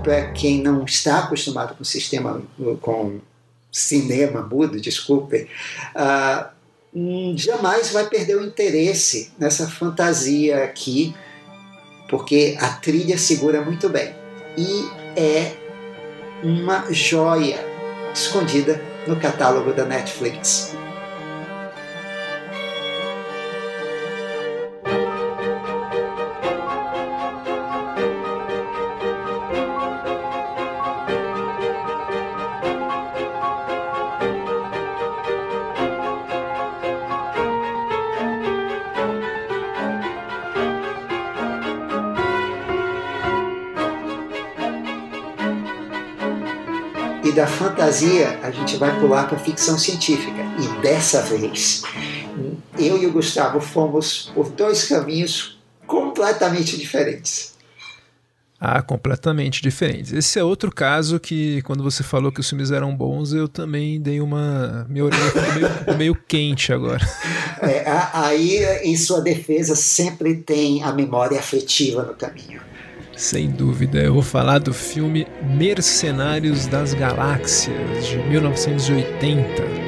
[0.03, 2.41] Para quem não está acostumado com sistema,
[2.81, 3.19] com
[3.71, 5.47] cinema mudo, desculpem,
[5.95, 6.45] uh,
[7.35, 11.15] jamais vai perder o interesse nessa fantasia aqui,
[12.09, 14.13] porque a trilha segura muito bem.
[14.55, 14.87] E
[15.19, 15.53] é
[16.43, 17.57] uma joia
[18.13, 20.75] escondida no catálogo da Netflix.
[47.83, 50.41] Fantasia a gente vai pular para ficção científica.
[50.59, 51.83] E dessa vez,
[52.77, 57.53] eu e o Gustavo fomos por dois caminhos completamente diferentes.
[58.59, 60.13] Ah, completamente diferentes.
[60.13, 63.99] Esse é outro caso que, quando você falou que os filmes eram bons, eu também
[63.99, 64.85] dei uma.
[64.87, 67.05] Minha orelha ficou meio, meio quente agora.
[67.61, 72.61] É, aí, em sua defesa, sempre tem a memória afetiva no caminho.
[73.15, 79.82] Sem dúvida, eu vou falar do filme Mercenários das Galáxias, de 1980.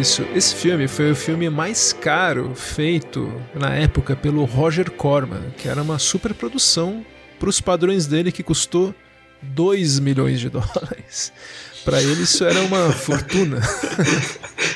[0.00, 5.82] Esse filme foi o filme mais caro feito na época pelo Roger Corman, que era
[5.82, 7.04] uma superprodução
[7.38, 8.94] para os padrões dele que custou
[9.42, 11.34] 2 milhões de dólares.
[11.84, 13.60] Para ele isso era uma fortuna.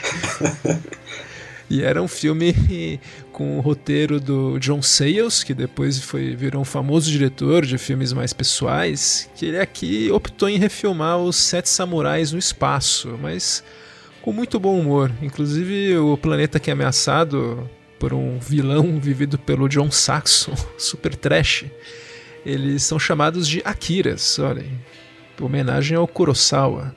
[1.71, 3.01] e era um filme
[3.33, 8.13] com o roteiro do John Sayles, que depois foi virou um famoso diretor de filmes
[8.13, 13.65] mais pessoais, que ele aqui optou em refilmar os Sete Samurais no espaço, mas
[14.25, 15.13] com muito bom humor.
[15.21, 17.69] Inclusive, o planeta que é ameaçado
[17.99, 21.67] por um vilão vivido pelo John Saxon, super trash,
[22.45, 24.81] eles são chamados de Akiras, olhem,
[25.39, 26.97] homenagem ao Kurosawa.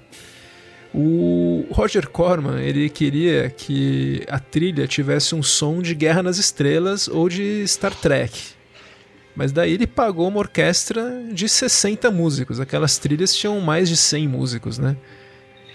[0.93, 7.09] O Roger Corman ele queria que a trilha tivesse um som de Guerra nas Estrelas
[7.09, 8.39] ou de Star Trek.
[9.36, 12.61] Mas daí ele pagou uma orquestra de 60 músicos.
[12.61, 14.95] Aquelas trilhas tinham mais de 100 músicos, né?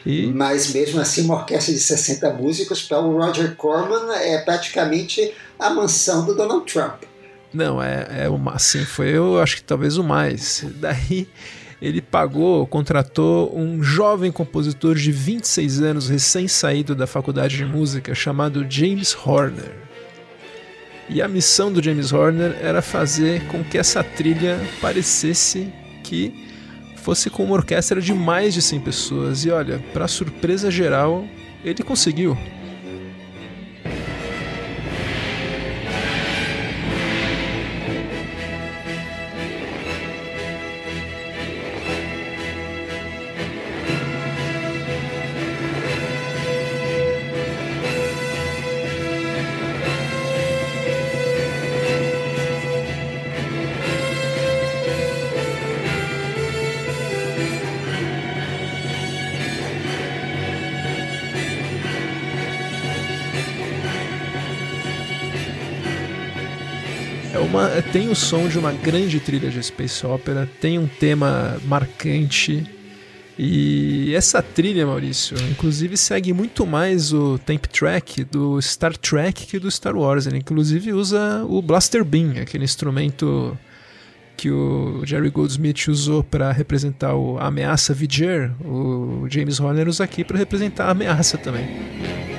[0.05, 0.27] E...
[0.27, 5.71] Mas mesmo assim, uma orquestra de 60 músicos para o Roger Corman é praticamente a
[5.71, 7.03] mansão do Donald Trump.
[7.53, 10.65] Não, é, é uma, assim, foi eu acho que talvez o mais.
[10.77, 11.29] Daí
[11.81, 18.65] ele pagou, contratou um jovem compositor de 26 anos, recém-saído da faculdade de música, chamado
[18.69, 19.73] James Horner.
[21.09, 25.73] E a missão do James Horner era fazer com que essa trilha parecesse
[26.03, 26.52] que
[27.03, 29.45] fosse com uma orquestra de mais de 100 pessoas.
[29.45, 31.27] E olha, para surpresa geral,
[31.65, 32.39] ele conseguiu.
[67.93, 72.67] Tem o som de uma grande trilha de space opera, tem um tema marcante.
[73.39, 79.59] E essa trilha, Maurício, inclusive segue muito mais o temp track do Star Trek que
[79.59, 80.27] do Star Wars.
[80.27, 83.57] Ele inclusive usa o Blaster Beam, aquele instrumento
[84.39, 88.53] que o Jerry Goldsmith usou para representar a ameaça Viger.
[88.67, 92.32] O James Horner usa aqui para representar a ameaça também.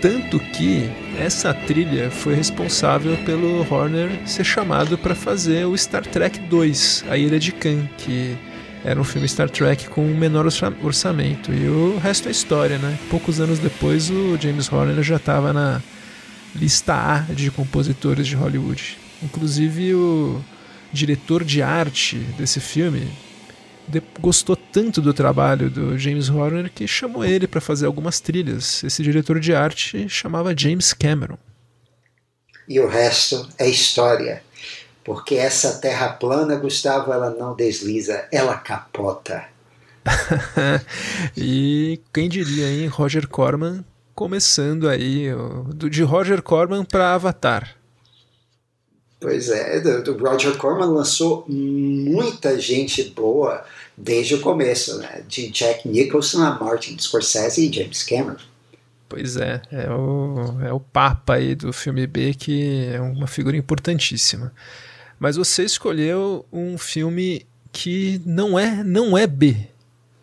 [0.00, 6.38] Tanto que essa trilha foi responsável pelo Horner ser chamado para fazer o Star Trek
[6.40, 8.36] 2, A Ilha de Khan, que
[8.84, 11.52] era um filme Star Trek com um menor orçamento.
[11.52, 12.96] E o resto é história, né?
[13.10, 15.82] Poucos anos depois, o James Horner já estava na
[16.54, 18.98] lista A de compositores de Hollywood.
[19.22, 20.40] Inclusive, o
[20.92, 23.08] diretor de arte desse filme,
[24.20, 28.82] gostou tanto do trabalho do James Horner que chamou ele para fazer algumas trilhas.
[28.84, 31.38] Esse diretor de arte chamava James Cameron.
[32.68, 34.42] E o resto é história.
[35.04, 39.44] Porque essa terra plana, Gustavo, ela não desliza, ela capota.
[41.36, 42.88] e quem diria, hein?
[42.88, 43.84] Roger Corman
[44.16, 45.26] começando aí,
[45.90, 47.76] de Roger Corman para Avatar.
[49.20, 53.64] Pois é, o Roger Corman lançou muita gente boa
[53.96, 55.22] desde o começo, né?
[55.26, 58.36] de Jack Nicholson a Martin Scorsese e James Cameron.
[59.08, 63.56] Pois é, é o, é o Papa aí do filme B, que é uma figura
[63.56, 64.52] importantíssima.
[65.18, 69.56] Mas você escolheu um filme que não é, não é B.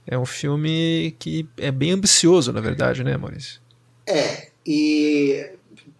[0.05, 3.61] É um filme que é bem ambicioso, na verdade, né, Maurício?
[4.05, 5.49] É, e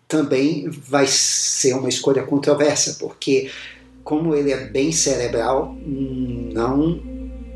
[0.08, 3.50] também vai ser uma escolha controversa, porque
[4.04, 7.02] como ele é bem cerebral, não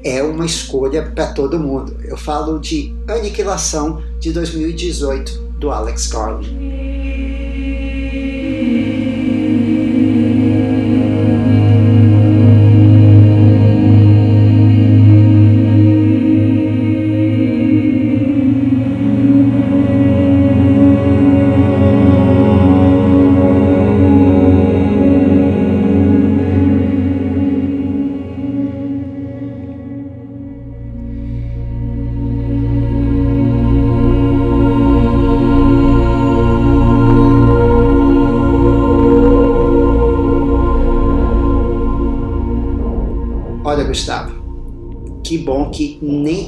[0.04, 1.98] é uma escolha para todo mundo.
[2.04, 6.97] Eu falo de Aniquilação de 2018 do Alex Garland.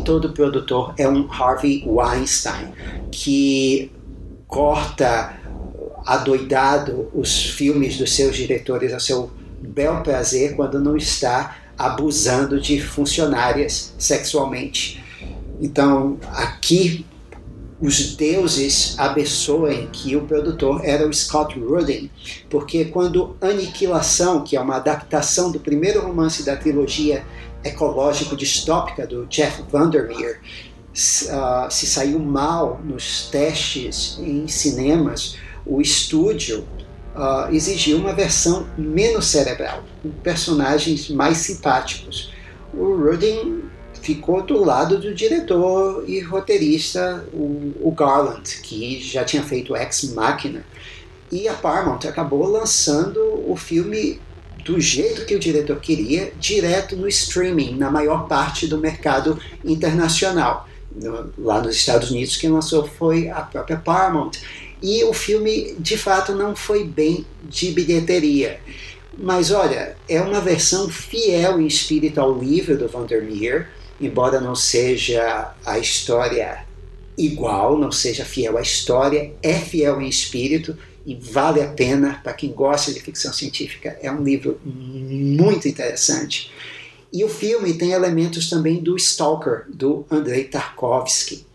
[0.10, 2.74] Todo produtor é um Harvey Weinstein,
[3.12, 3.92] que
[4.48, 5.38] corta
[6.04, 9.30] adoidado os filmes dos seus diretores a seu
[9.62, 15.00] bel prazer quando não está abusando de funcionárias sexualmente.
[15.62, 17.06] Então, aqui
[17.82, 22.10] os deuses abençoem que o produtor era o Scott Rudin,
[22.50, 27.24] porque quando Aniquilação, que é uma adaptação do primeiro romance da trilogia
[27.64, 30.42] ecológico distópica do Jeff Vandermeer
[30.94, 36.66] uh, se saiu mal nos testes em cinemas, o estúdio
[37.16, 42.34] uh, exigiu uma versão menos cerebral, com personagens mais simpáticos.
[42.74, 43.59] O Rudin
[44.02, 50.14] ficou do lado do diretor e roteirista, o, o Garland, que já tinha feito Ex
[50.14, 50.66] Machina,
[51.32, 54.20] e a Paramount acabou lançando o filme
[54.66, 60.68] do jeito que o diretor queria, direto no streaming, na maior parte do mercado internacional.
[61.38, 64.32] Lá nos Estados Unidos, quem lançou foi a própria Paramount.
[64.82, 68.60] E o filme, de fato, não foi bem de bilheteria.
[69.18, 73.68] Mas olha, é uma versão fiel em espírito ao livro do Vandermeer,
[74.00, 76.66] embora não seja a história
[77.18, 82.34] igual, não seja fiel à história, é fiel em espírito e vale a pena para
[82.34, 83.98] quem gosta de ficção científica.
[84.02, 86.52] É um livro muito interessante.
[87.12, 91.46] E o filme tem elementos também do Stalker, do Andrei Tarkovsky.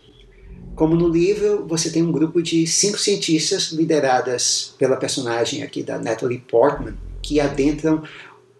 [0.75, 5.97] Como no livro, você tem um grupo de cinco cientistas lideradas pela personagem aqui da
[5.97, 8.03] Natalie Portman, que adentram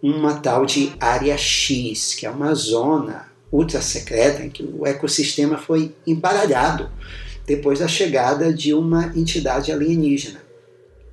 [0.02, 5.56] uma tal de Área X, que é uma zona ultra secreta em que o ecossistema
[5.56, 6.90] foi embaralhado
[7.46, 10.42] depois da chegada de uma entidade alienígena.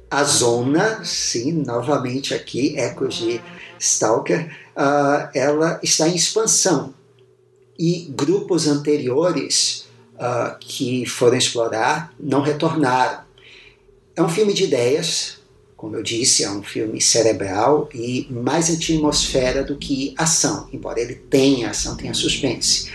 [0.09, 3.41] A zona, sim, novamente aqui, ecos de
[3.79, 6.93] Stalker, uh, ela está em expansão.
[7.77, 13.23] E grupos anteriores uh, que foram explorar não retornaram.
[14.15, 15.39] É um filme de ideias,
[15.83, 21.13] como eu disse, é um filme cerebral e mais atmosfera do que ação, embora ele
[21.13, 22.89] tenha ação, tenha suspense.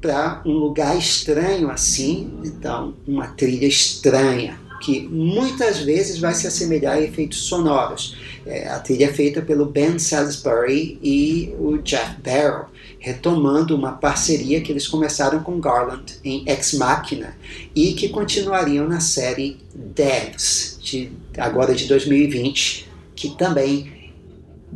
[0.00, 6.96] Para um lugar estranho assim, então, uma trilha estranha, que muitas vezes vai se assemelhar
[6.96, 8.16] a efeitos sonoros.
[8.46, 14.62] É, a trilha é feita pelo Ben Salisbury e o Jeff Barrow, retomando uma parceria
[14.62, 17.36] que eles começaram com Garland em Ex Machina
[17.74, 24.12] e que continuariam na série Devs, de, agora de 2020, que também,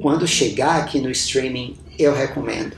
[0.01, 2.77] quando chegar aqui no streaming, eu recomendo.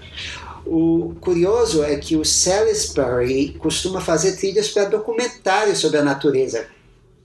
[0.66, 6.66] O curioso é que o Salisbury costuma fazer trilhas para documentários sobre a natureza,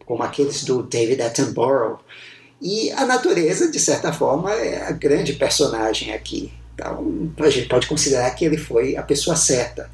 [0.05, 1.99] como aqueles do David Attenborough.
[2.61, 6.51] E a natureza, de certa forma, é a grande personagem aqui.
[6.73, 9.89] Então, a gente pode considerar que ele foi a pessoa certa.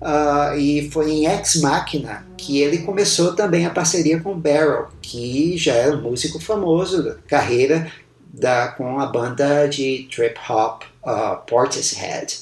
[0.00, 5.58] Uh, e foi em Ex Machina que ele começou também a parceria com Barrel, que
[5.58, 7.90] já era um músico famoso, carreira
[8.32, 12.38] da, com a banda de trip hop uh, Portishead.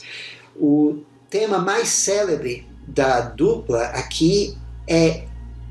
[0.55, 0.99] O
[1.31, 4.57] tema mais célebre da dupla aqui
[4.87, 5.24] é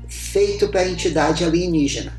[0.08, 2.12] feito para a entidade alienígena.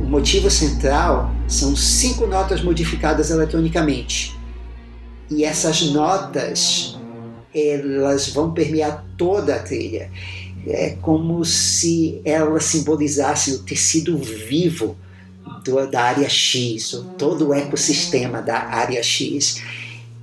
[0.00, 4.34] O motivo central são cinco notas modificadas eletronicamente.
[5.30, 6.89] E essas notas
[7.54, 10.10] elas vão permear toda a trilha.
[10.66, 14.96] É como se ela simbolizasse o tecido vivo
[15.64, 19.62] do, da área X, todo o ecossistema da área X.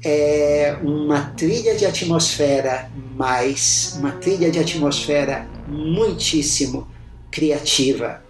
[0.04, 6.88] É uma trilha de atmosfera, mas uma trilha de atmosfera muitíssimo
[7.32, 8.22] criativa.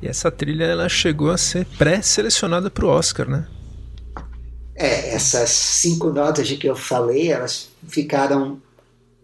[0.00, 3.46] E essa trilha ela chegou a ser pré-selecionada para o Oscar, né?
[4.78, 8.62] É, essas cinco notas de que eu falei, elas ficaram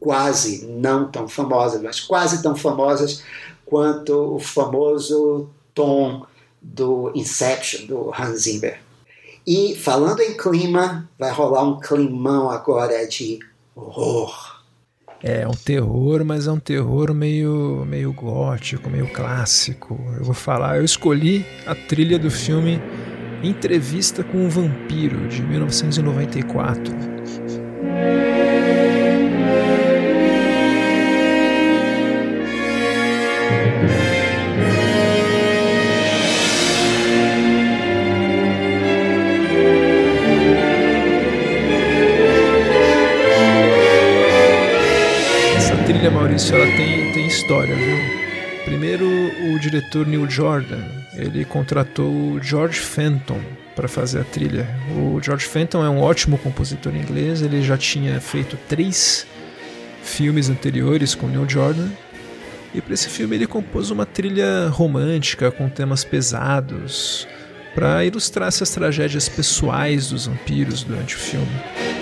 [0.01, 3.23] quase não tão famosas, mas quase tão famosas
[3.65, 6.27] quanto o famoso tom
[6.61, 8.81] do Inception, do Hans Zimmer.
[9.47, 13.39] E falando em clima, vai rolar um climão agora de
[13.77, 14.55] horror.
[15.23, 19.99] É um terror, mas é um terror meio, meio gótico, meio clássico.
[20.19, 22.81] Eu vou falar, eu escolhi a trilha do filme
[23.47, 26.95] Entrevista com o Vampiro, de 1994.
[45.55, 47.99] Essa trilha, Maurício, ela tem, tem história, viu?
[48.65, 53.41] Primeiro, o diretor Neil Jordan, ele contratou o George Fenton
[53.75, 54.69] para fazer a trilha.
[54.97, 59.27] O George Fenton é um ótimo compositor inglês, ele já tinha feito três
[60.03, 61.89] filmes anteriores com Neil Jordan.
[62.75, 67.27] E para esse filme ele compôs uma trilha romântica com temas pesados
[67.75, 71.94] para ilustrar essas tragédias pessoais dos vampiros durante o filme.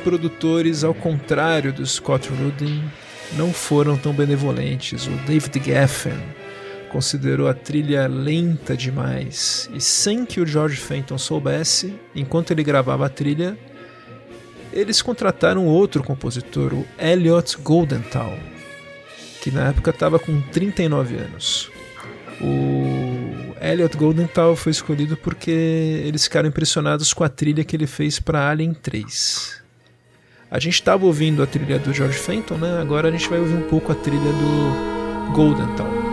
[0.00, 2.82] Produtores, ao contrário do Scott Rudin,
[3.32, 5.06] não foram tão benevolentes.
[5.06, 6.18] O David Geffen
[6.90, 13.06] considerou a trilha lenta demais e sem que o George Fenton soubesse, enquanto ele gravava
[13.06, 13.56] a trilha,
[14.72, 18.36] eles contrataram outro compositor, o Elliot Goldenthal,
[19.40, 21.70] que na época estava com 39 anos.
[22.40, 28.18] O Elliot Goldenthal foi escolhido porque eles ficaram impressionados com a trilha que ele fez
[28.18, 29.59] para Alien 3.
[30.50, 32.80] A gente estava ouvindo a trilha do George Fenton, né?
[32.80, 36.09] Agora a gente vai ouvir um pouco a trilha do Golden Town.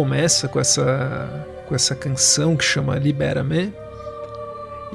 [0.00, 3.70] Começa com essa, com essa canção que chama Libera-me.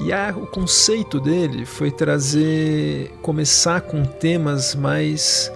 [0.00, 5.52] E a, o conceito dele foi trazer, começar com temas mais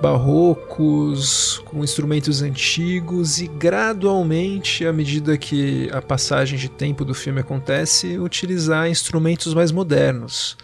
[0.00, 7.38] barrocos, com instrumentos antigos e gradualmente, à medida que a passagem de tempo do filme
[7.38, 10.56] acontece, utilizar instrumentos mais modernos.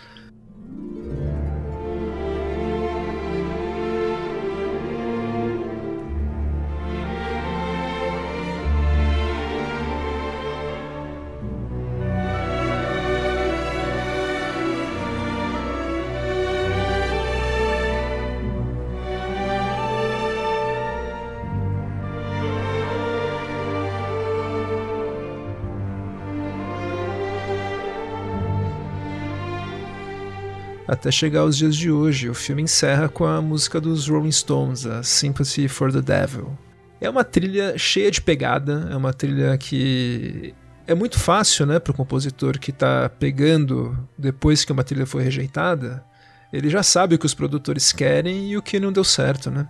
[30.88, 32.30] Até chegar aos dias de hoje.
[32.30, 36.56] O filme encerra com a música dos Rolling Stones, a Sympathy for the Devil.
[36.98, 40.54] É uma trilha cheia de pegada, é uma trilha que
[40.86, 45.22] é muito fácil, né, para o compositor que está pegando depois que uma trilha foi
[45.22, 46.02] rejeitada.
[46.50, 49.68] Ele já sabe o que os produtores querem e o que não deu certo, né?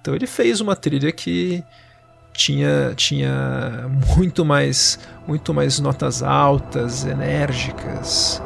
[0.00, 1.64] Então ele fez uma trilha que
[2.32, 8.40] tinha, tinha muito mais muito mais notas altas, enérgicas,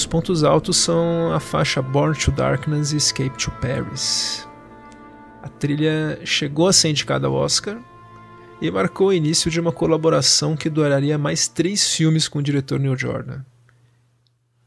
[0.00, 4.48] os pontos altos são a faixa Born to Darkness e Escape to Paris.
[5.42, 7.78] A trilha chegou a ser indicada ao Oscar
[8.62, 12.80] e marcou o início de uma colaboração que duraria mais três filmes com o diretor
[12.80, 13.42] Neil Jordan.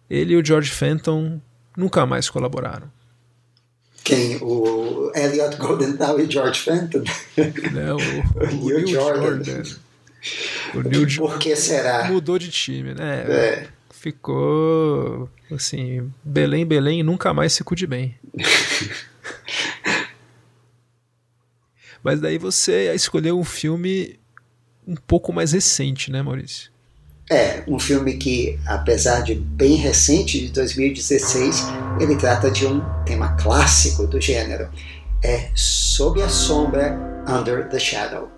[0.08, 1.42] Ele e o George Fenton
[1.76, 2.92] nunca mais colaboraram.
[4.04, 4.38] Quem?
[4.40, 7.02] O Elliot Goldenthal e George Fenton?
[7.74, 9.44] Não, o, o, o Neil, Jordan.
[9.44, 9.64] Jordan.
[10.76, 12.04] O Neil Por que será?
[12.04, 13.26] Mudou de time, né?
[13.28, 13.68] É.
[14.04, 18.14] Ficou assim, Belém, Belém, nunca mais se cuide bem.
[22.04, 24.20] Mas daí você escolheu um filme
[24.86, 26.70] um pouco mais recente, né, Maurício?
[27.32, 31.64] É, um filme que, apesar de bem recente, de 2016,
[32.02, 34.70] ele trata de um tema clássico do gênero.
[35.24, 38.30] É Sob a Sombra, Under the Shadow.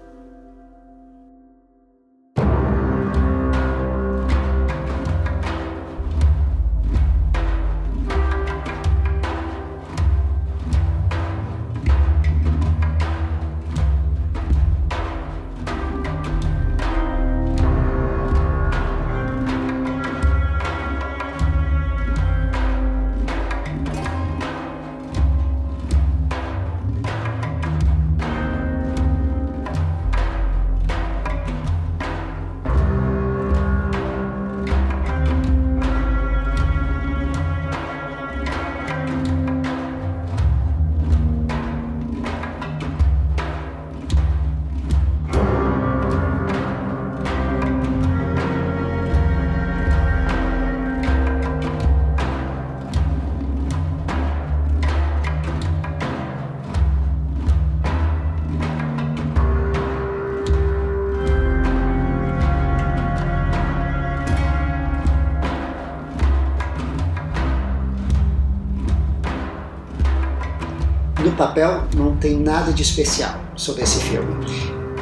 [72.65, 74.43] Nada de especial sobre esse filme.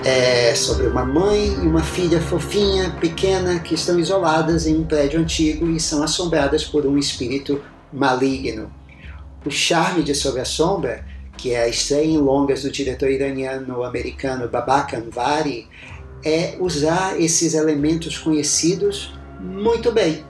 [0.03, 5.21] É sobre uma mãe e uma filha fofinha, pequena, que estão isoladas em um prédio
[5.21, 7.61] antigo e são assombradas por um espírito
[7.91, 8.69] maligno.
[9.45, 11.05] O charme de Sobre a Sombra,
[11.37, 15.65] que é a estreia em longas do diretor iraniano-americano Babak Anvari,
[16.21, 20.25] é usar esses elementos conhecidos muito bem.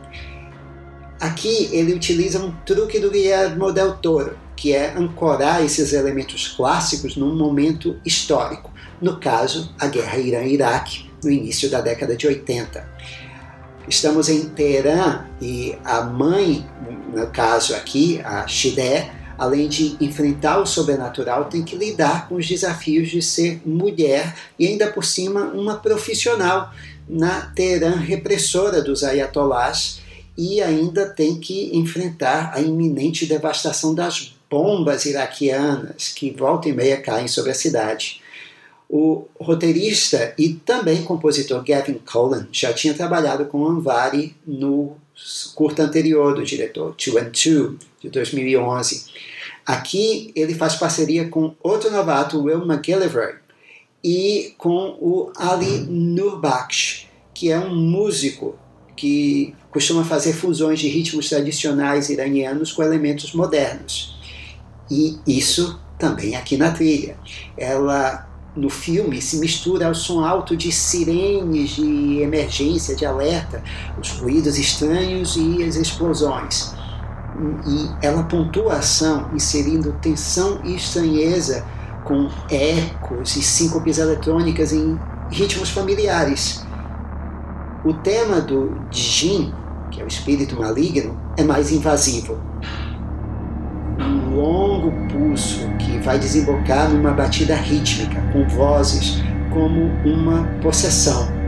[1.19, 7.17] Aqui ele utiliza um truque do Guillermo del Toro, que é ancorar esses elementos clássicos
[7.17, 8.71] num momento histórico,
[9.01, 12.87] no caso, a guerra Irã-Iraque, no início da década de 80.
[13.89, 16.65] Estamos em Teherã e a mãe,
[17.13, 22.47] no caso aqui, a Shidé, além de enfrentar o sobrenatural, tem que lidar com os
[22.47, 26.71] desafios de ser mulher e ainda por cima uma profissional
[27.05, 30.01] na Teherã repressora dos ayatolás
[30.37, 37.01] e ainda tem que enfrentar a iminente devastação das bombas iraquianas que volta e meia
[37.01, 38.21] caem sobre a cidade.
[38.87, 44.95] O roteirista e também compositor Gavin Cullen já tinha trabalhado com Anvari no
[45.55, 49.05] curta anterior do diretor, Two and Two, de 2011.
[49.65, 53.33] Aqui ele faz parceria com outro novato, Will McGillivray,
[54.03, 58.55] e com o Ali Nurbakhsh, que é um músico
[58.95, 64.21] que costuma fazer fusões de ritmos tradicionais iranianos com elementos modernos.
[64.89, 67.15] E isso também aqui na trilha.
[67.57, 73.63] Ela no filme se mistura ao som alto de sirenes de emergência, de alerta,
[73.99, 76.73] os ruídos estranhos e as explosões.
[77.65, 81.65] E ela pontua a ação inserindo tensão e estranheza
[82.03, 84.99] com ecos e síncopes eletrônicas em
[85.31, 86.63] ritmos familiares.
[87.83, 89.51] O tema do Jin,
[89.89, 92.39] que é o espírito maligno, é mais invasivo
[94.33, 101.42] longo pulso que vai desembocar numa batida rítmica, com vozes como uma possessão.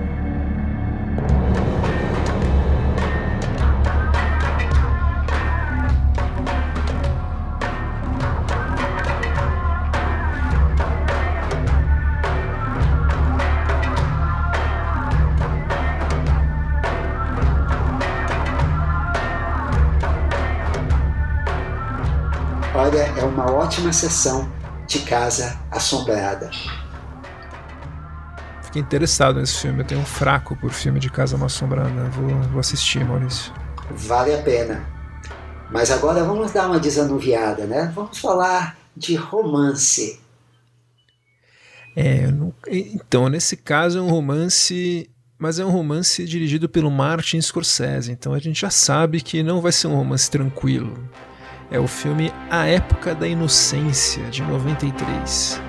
[23.66, 24.48] Ótima sessão
[24.86, 26.52] de Casa Assombrada.
[28.62, 32.04] Fiquei interessado nesse filme, eu tenho um fraco por filme de Casa Assombrada.
[32.12, 33.52] Vou, vou assistir, Maurício.
[33.90, 34.86] Vale a pena.
[35.72, 37.92] Mas agora vamos dar uma desanuviada, né?
[37.96, 40.20] Vamos falar de romance.
[41.96, 42.32] É,
[42.68, 48.34] então, nesse caso é um romance mas é um romance dirigido pelo Martin Scorsese, então
[48.34, 50.98] a gente já sabe que não vai ser um romance tranquilo.
[51.72, 55.62] É o filme A Época da Inocência, de 93.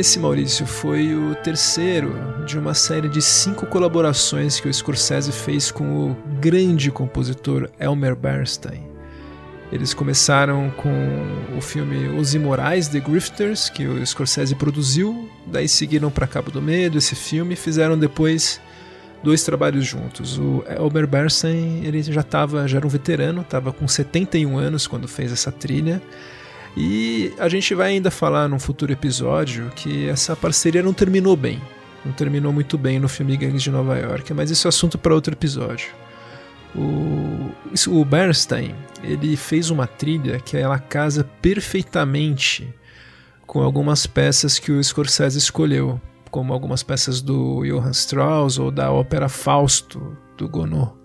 [0.00, 2.14] Esse, Maurício, foi o terceiro
[2.46, 8.16] de uma série de cinco colaborações que o Scorsese fez com o grande compositor Elmer
[8.16, 8.82] Bernstein.
[9.70, 10.90] Eles começaram com
[11.54, 16.62] o filme Os Imorais, The Grifters, que o Scorsese produziu, daí seguiram para Cabo do
[16.62, 18.58] Medo, esse filme, fizeram depois
[19.22, 20.38] dois trabalhos juntos.
[20.38, 25.06] O Elmer Bernstein ele já, tava, já era um veterano, estava com 71 anos quando
[25.06, 26.00] fez essa trilha,
[26.76, 31.60] e a gente vai ainda falar num futuro episódio que essa parceria não terminou bem.
[32.04, 35.14] Não terminou muito bem no filme Gangues de Nova York, mas isso é assunto para
[35.14, 35.88] outro episódio.
[36.74, 37.50] O,
[37.88, 42.72] o Bernstein ele fez uma trilha que ela casa perfeitamente
[43.46, 48.92] com algumas peças que o Scorsese escolheu, como algumas peças do Johann Strauss ou da
[48.92, 50.99] ópera Fausto do Gounod.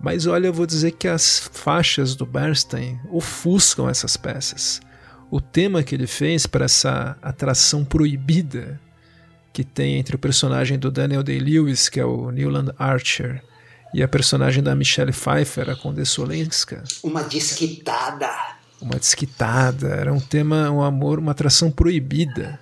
[0.00, 4.80] Mas olha, eu vou dizer que as faixas do Bernstein ofuscam essas peças.
[5.30, 8.80] O tema que ele fez para essa atração proibida
[9.52, 13.42] que tem entre o personagem do Daniel Day-Lewis, que é o Newland Archer,
[13.92, 16.84] e a personagem da Michelle Pfeiffer, a Condessa Olenska.
[17.02, 18.30] Uma desquitada.
[18.80, 19.88] Uma desquitada.
[19.88, 22.60] Era um tema, um amor, uma atração proibida.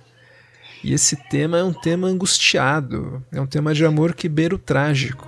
[0.83, 3.23] E esse tema é um tema angustiado.
[3.31, 5.27] É um tema de amor que beira o trágico.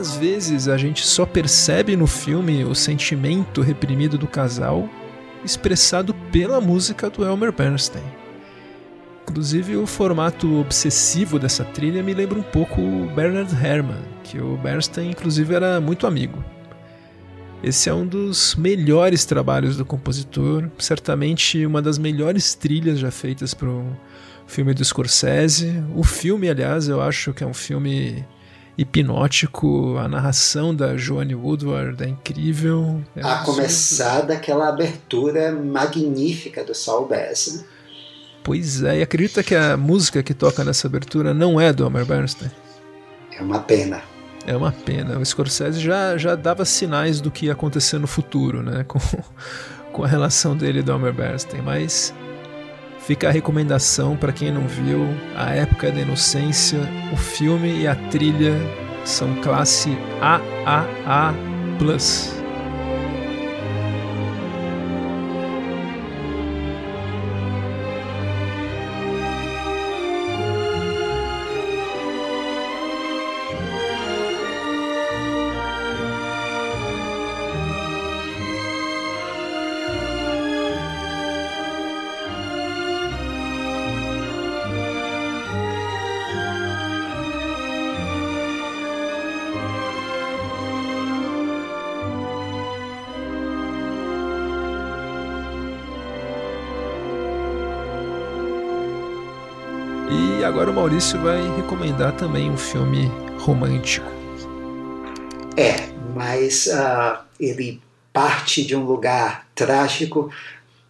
[0.00, 4.88] Muitas vezes a gente só percebe no filme o sentimento reprimido do casal
[5.44, 8.02] expressado pela música do Elmer Bernstein.
[9.28, 14.56] Inclusive, o formato obsessivo dessa trilha me lembra um pouco o Bernard Herrmann, que o
[14.56, 16.42] Bernstein, inclusive, era muito amigo.
[17.62, 23.52] Esse é um dos melhores trabalhos do compositor, certamente uma das melhores trilhas já feitas
[23.52, 23.92] para um
[24.46, 25.84] filme do Scorsese.
[25.94, 28.24] O filme, aliás, eu acho que é um filme
[28.76, 33.02] hipnótico, a narração da Joanne Woodward é incrível.
[33.14, 37.56] É a começar daquela abertura magnífica do Saul Bass.
[37.56, 37.64] Né?
[38.42, 42.06] Pois é, e acredita que a música que toca nessa abertura não é do Homer
[42.06, 42.50] Bernstein?
[43.38, 44.02] É uma pena.
[44.46, 45.18] É uma pena.
[45.18, 48.84] O Scorsese já, já dava sinais do que ia acontecer no futuro, né?
[48.88, 48.98] Com,
[49.92, 52.14] com a relação dele e do Homer Bernstein, mas
[53.10, 55.04] Fica a recomendação para quem não viu:
[55.34, 56.78] A Época da Inocência,
[57.12, 58.54] o filme e a trilha
[59.04, 61.34] são classe AAA.
[100.80, 104.06] Maurício vai recomendar também um filme romântico.
[105.54, 105.74] É,
[106.14, 107.82] mas uh, ele
[108.14, 110.30] parte de um lugar trágico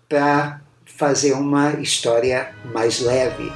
[0.09, 3.53] para fazer uma história mais leve.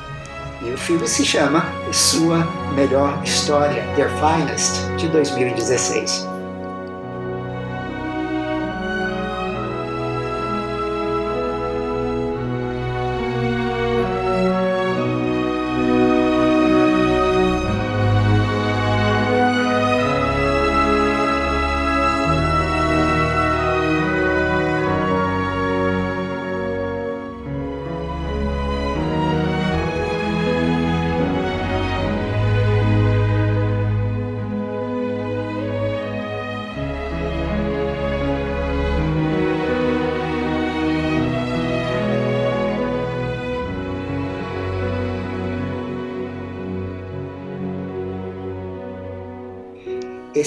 [0.60, 2.38] E o filme se chama Sua
[2.74, 6.33] Melhor História, Their Finest, de 2016.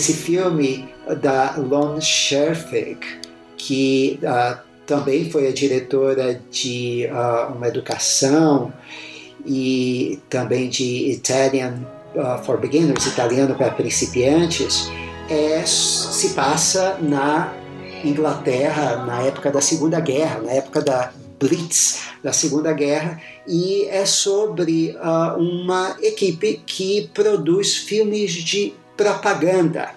[0.07, 0.87] Esse filme
[1.21, 2.97] da Lon Scherfig,
[3.57, 8.71] que uh, também foi a diretora de uh, Uma Educação
[9.45, 11.85] e também de Italian
[12.15, 14.89] uh, for Beginners, Italiano para Principiantes,
[15.29, 17.53] é, se passa na
[18.01, 24.05] Inglaterra na época da Segunda Guerra, na época da Blitz da Segunda Guerra, e é
[24.05, 24.95] sobre
[25.37, 29.91] uma equipe que produz filmes de propaganda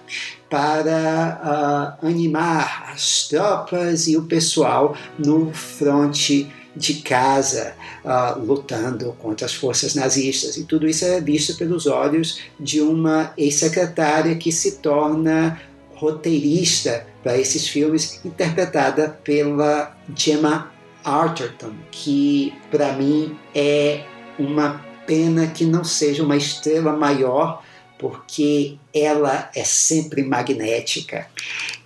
[0.49, 7.73] para uh, animar as tropas e o pessoal no fronte de casa,
[8.05, 10.55] uh, lutando contra as forças nazistas.
[10.57, 15.59] E tudo isso é visto pelos olhos de uma ex-secretária que se torna
[15.95, 20.71] roteirista para esses filmes, interpretada pela Gemma
[21.03, 24.03] Arterton, que para mim é
[24.39, 27.63] uma pena que não seja uma estrela maior,
[28.01, 31.27] porque ela é sempre magnética.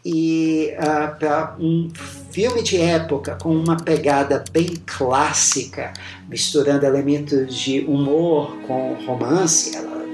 [0.03, 1.91] E uh, para um
[2.31, 5.91] filme de época com uma pegada bem clássica,
[6.29, 10.05] misturando elementos de humor com romance, ela,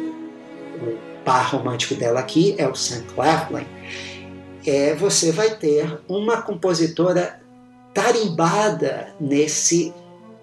[0.82, 3.68] o par romântico dela aqui é o Sam Claflin,
[4.66, 7.40] é, você vai ter uma compositora
[7.94, 9.94] tarimbada nesse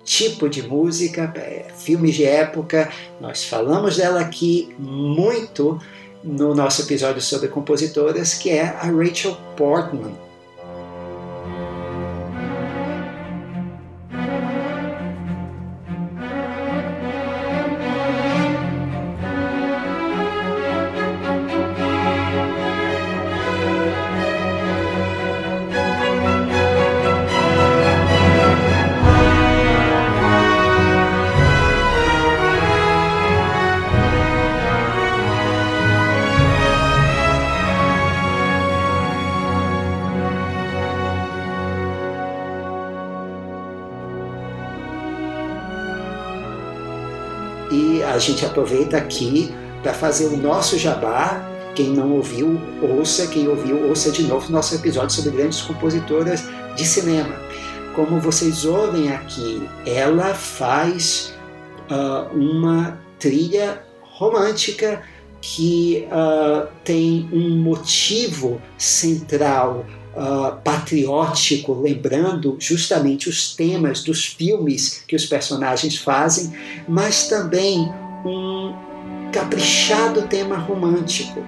[0.08, 2.90] tipo de música, é, filmes de época.
[3.20, 5.78] Nós falamos dela aqui muito
[6.24, 10.27] no nosso episódio sobre compositoras, que é a Rachel Portman.
[48.58, 51.48] Aproveita aqui para fazer o nosso jabá.
[51.76, 53.28] Quem não ouviu, ouça.
[53.28, 56.42] Quem ouviu, ouça de novo nosso episódio sobre grandes compositoras
[56.74, 57.36] de cinema.
[57.94, 61.34] Como vocês ouvem aqui, ela faz
[61.88, 65.02] uh, uma trilha romântica
[65.40, 69.86] que uh, tem um motivo central
[70.16, 76.52] uh, patriótico, lembrando justamente os temas dos filmes que os personagens fazem,
[76.88, 77.88] mas também
[78.24, 78.74] um
[79.32, 81.42] caprichado tema romântico,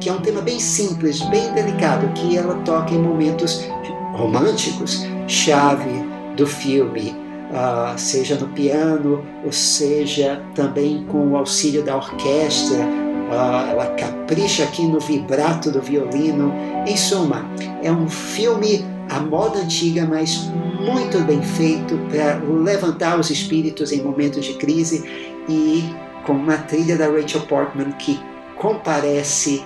[0.00, 3.68] que é um tema bem simples, bem delicado, que ela toca em momentos
[4.14, 6.04] românticos, chave
[6.36, 7.14] do filme,
[7.50, 14.64] uh, seja no piano, ou seja também com o auxílio da orquestra, uh, ela capricha
[14.64, 16.52] aqui no vibrato do violino.
[16.86, 17.44] Em suma,
[17.82, 20.50] é um filme à moda antiga, mas
[20.80, 25.94] muito bem feito para levantar os espíritos em momentos de crise e
[26.24, 28.20] com uma trilha da Rachel Portman que
[28.56, 29.64] comparece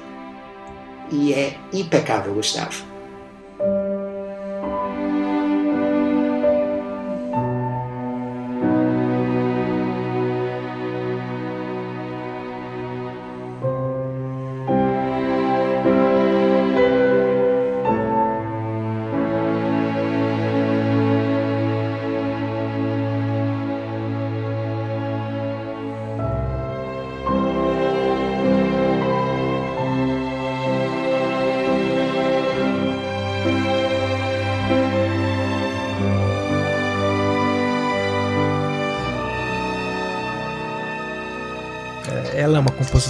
[1.11, 2.96] e é impecável, Gustavo.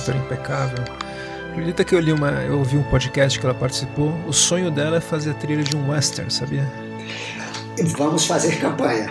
[0.07, 0.85] Compositora impecável.
[1.51, 4.13] Acredita que eu li uma, eu ouvi um podcast que ela participou.
[4.27, 6.71] O sonho dela é fazer a trilha de um western, sabia?
[7.97, 9.11] Vamos fazer campanha.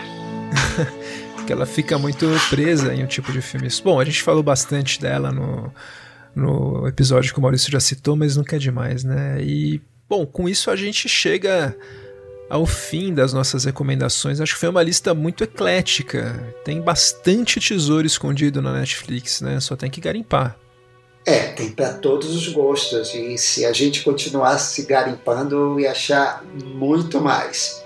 [1.36, 3.68] Porque ela fica muito presa em um tipo de filme.
[3.84, 5.72] Bom, a gente falou bastante dela no,
[6.36, 9.38] no episódio que o Maurício já citou, mas nunca é demais, né?
[9.42, 11.76] E, bom, com isso a gente chega
[12.50, 14.40] ao fim das nossas recomendações.
[14.40, 16.54] Acho que foi uma lista muito eclética.
[16.64, 19.60] Tem bastante tesouro escondido na Netflix, né?
[19.60, 20.58] Só tem que garimpar.
[21.26, 23.14] É, tem para todos os gostos.
[23.16, 27.84] E se a gente continuasse garimpando, ia achar muito mais.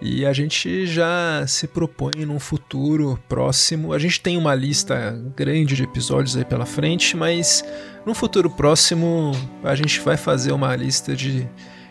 [0.00, 3.92] E a gente já se propõe num futuro próximo.
[3.92, 7.64] A gente tem uma lista grande de episódios aí pela frente, mas
[8.04, 9.32] no futuro próximo
[9.62, 11.48] a gente vai fazer uma lista de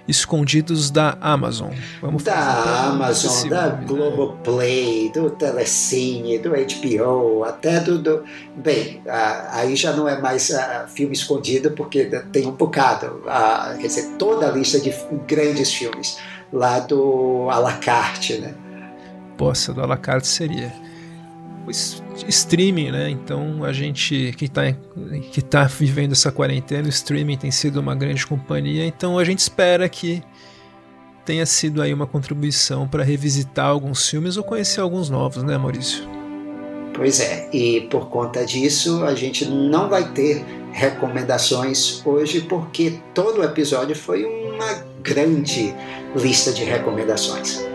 [0.08, 1.72] escondidos da Amazon.
[2.02, 3.86] Vamos da Amazon, da né?
[3.88, 7.98] Globoplay, do Telecine, do HBO, até do.
[8.00, 8.24] do...
[8.56, 9.02] Bem,
[9.52, 10.52] aí já não é mais
[10.94, 13.24] filme escondido, porque tem um bocado.
[13.80, 14.94] quer dizer, toda a lista de
[15.26, 16.18] grandes filmes
[16.52, 18.54] lá do à la carte, né?
[19.38, 20.72] Poxa, do à la carte seria
[21.66, 21.72] o
[22.28, 23.10] streaming, né?
[23.10, 24.72] Então a gente que está
[25.32, 29.40] que tá vivendo essa quarentena, o streaming tem sido uma grande companhia, então a gente
[29.40, 30.22] espera que
[31.26, 36.04] tenha sido aí uma contribuição para revisitar alguns filmes ou conhecer alguns novos, né, Maurício?
[36.94, 43.40] Pois é, e por conta disso a gente não vai ter recomendações hoje porque todo
[43.40, 45.74] o episódio foi uma grande
[46.16, 47.73] lista de recomendações.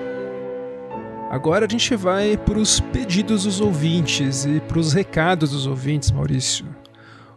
[1.31, 6.11] Agora a gente vai para os pedidos dos ouvintes e para os recados dos ouvintes,
[6.11, 6.65] Maurício.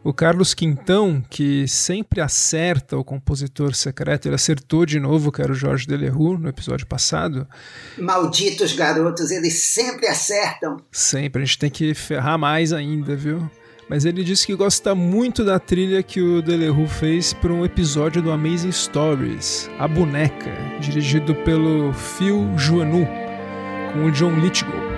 [0.02, 5.52] O Carlos Quintão, que sempre acerta o compositor secreto, ele acertou de novo, que era
[5.52, 7.46] o Jorge Delerue, no episódio passado.
[7.98, 10.78] Malditos garotos, eles sempre acertam.
[10.90, 13.48] Sempre, a gente tem que ferrar mais ainda, viu?
[13.90, 18.22] Mas ele disse que gosta muito da trilha que o Delerue fez para um episódio
[18.22, 20.50] do Amazing Stories, A Boneca,
[20.80, 23.21] dirigido pelo Phil Joannou
[23.92, 24.91] com o John Lithgow.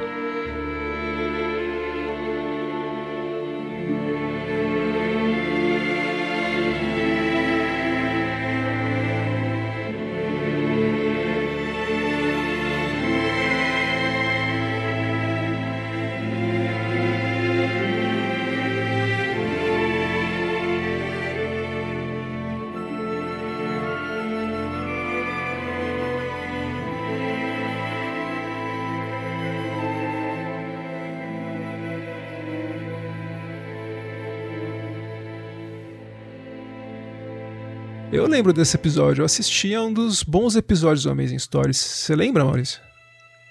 [38.34, 41.78] Lembro desse episódio, eu assisti a um dos bons episódios do Amazing Stories.
[41.78, 42.82] Você lembra, Maurício?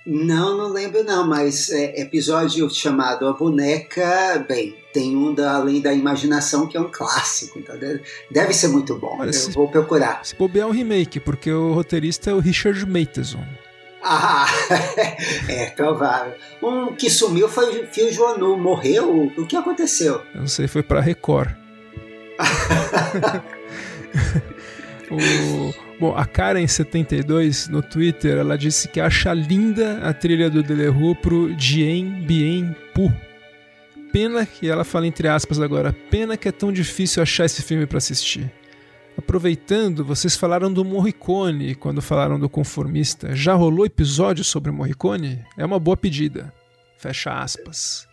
[0.04, 5.80] Não, não lembro não, mas é, episódio chamado A Boneca, bem, tem um da Além
[5.80, 9.18] da Imaginação que é um clássico, então deve, deve ser muito bom.
[9.20, 10.24] Olha, eu se, vou procurar.
[10.24, 13.44] Se bobear é um remake, porque o roteirista é o Richard Matheson.
[14.02, 14.48] Ah,
[15.48, 16.34] é provável.
[16.60, 19.30] Um que sumiu foi o Fio Joanu, morreu?
[19.38, 20.22] O que aconteceu?
[20.34, 21.50] Eu não sei, foi pra Record.
[25.14, 31.14] o, bom, a Karen72 no Twitter, ela disse que acha linda a trilha do Delerue
[31.14, 33.12] pro Dien Bien Pu.
[34.12, 37.86] Pena que ela fala entre aspas agora, pena que é tão difícil achar esse filme
[37.86, 38.52] para assistir.
[39.16, 43.34] Aproveitando, vocês falaram do Morricone quando falaram do Conformista.
[43.34, 45.44] Já rolou episódio sobre o Morricone?
[45.56, 46.52] É uma boa pedida.
[46.98, 48.08] Fecha aspas.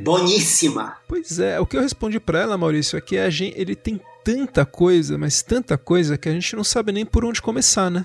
[0.00, 0.96] Boníssima.
[1.08, 4.00] Pois é, o que eu respondi para ela, Maurício, é que a gente, ele tem
[4.24, 8.04] tanta coisa, mas tanta coisa que a gente não sabe nem por onde começar, né?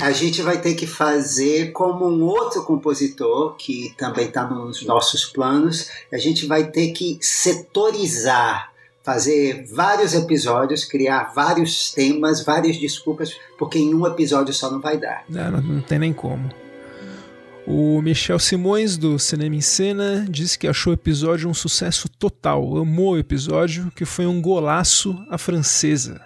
[0.00, 5.24] A gente vai ter que fazer como um outro compositor que também está nos nossos
[5.24, 5.90] planos.
[6.12, 8.72] A gente vai ter que setorizar,
[9.02, 14.98] fazer vários episódios, criar vários temas, várias desculpas, porque em um episódio só não vai
[14.98, 15.24] dar.
[15.28, 16.61] Não, não, não tem nem como.
[17.66, 22.76] O Michel Simões, do Cinema em Cena, disse que achou o episódio um sucesso total,
[22.76, 26.20] amou o episódio, que foi um golaço à francesa.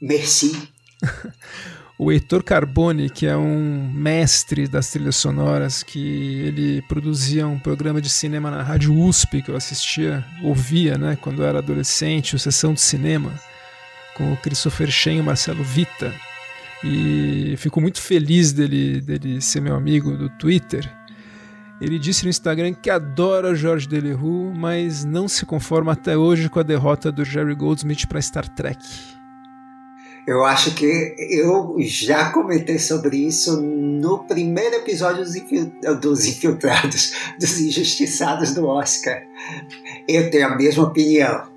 [0.00, 0.68] Merci.
[1.96, 8.00] o Heitor Carbone, que é um mestre das trilhas sonoras, que ele produzia um programa
[8.00, 12.40] de cinema na Rádio USP, que eu assistia, ouvia, né, quando eu era adolescente, o
[12.40, 13.32] Sessão de Cinema,
[14.16, 16.12] com o Christopher Shen e o Marcelo Vita
[16.84, 20.90] e fico muito feliz dele, dele ser meu amigo do Twitter.
[21.80, 26.58] Ele disse no Instagram que adora George Delerue, mas não se conforma até hoje com
[26.58, 28.78] a derrota do Jerry Goldsmith para Star Trek.
[30.26, 35.24] Eu acho que eu já comentei sobre isso no primeiro episódio
[36.00, 39.22] dos Infiltrados, dos Injustiçados do Oscar.
[40.08, 41.55] Eu tenho a mesma opinião.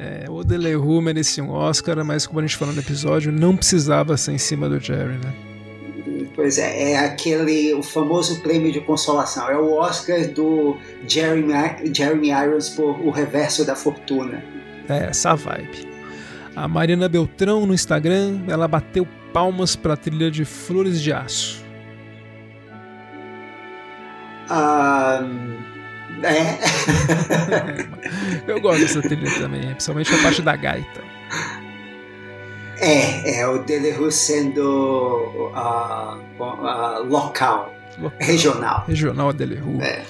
[0.00, 4.16] É, o Delerue merecia um Oscar, mas como a gente falou no episódio, não precisava
[4.16, 5.34] ser em cima do Jerry, né?
[6.34, 9.50] Pois é, é aquele o famoso prêmio de consolação.
[9.50, 11.52] É o Oscar do Jeremy,
[11.94, 14.42] Jeremy Irons por O Reverso da Fortuna.
[14.88, 15.86] É, essa vibe.
[16.56, 21.62] A Mariana Beltrão no Instagram, ela bateu palmas para a trilha de Flores de Aço.
[24.50, 25.79] Um,
[26.22, 26.58] é.
[28.46, 31.00] Eu gosto dessa trilha também, principalmente a parte da gaita.
[32.78, 38.84] É, é o Delerue sendo uh, uh, local, local, regional.
[38.88, 39.82] Regional Delerue.
[39.82, 40.02] É.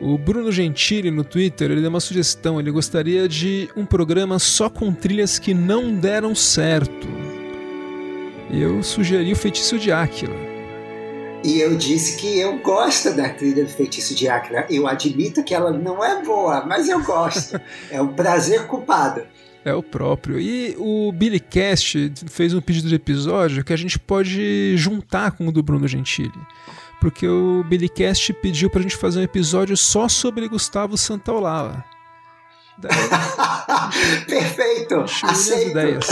[0.00, 2.60] O Bruno Gentili no Twitter ele deu uma sugestão.
[2.60, 7.08] Ele gostaria de um programa só com trilhas que não deram certo.
[8.50, 10.47] Eu sugeri o Feitiço de Áquila.
[11.44, 14.66] E eu disse que eu gosto da trilha do Feitiço de Áquila.
[14.68, 17.60] Eu admito que ela não é boa, mas eu gosto.
[17.90, 19.22] é um prazer culpado.
[19.64, 20.40] É o próprio.
[20.40, 25.46] E o Billy Cast fez um pedido de episódio que a gente pode juntar com
[25.46, 26.32] o do Bruno Gentili.
[27.00, 31.84] Porque o Billy Cast pediu pra gente fazer um episódio só sobre Gustavo Santaolalla.
[32.78, 32.90] Daí,
[34.26, 35.04] Perfeito!
[35.22, 35.70] Aceito.
[35.70, 36.06] ideias.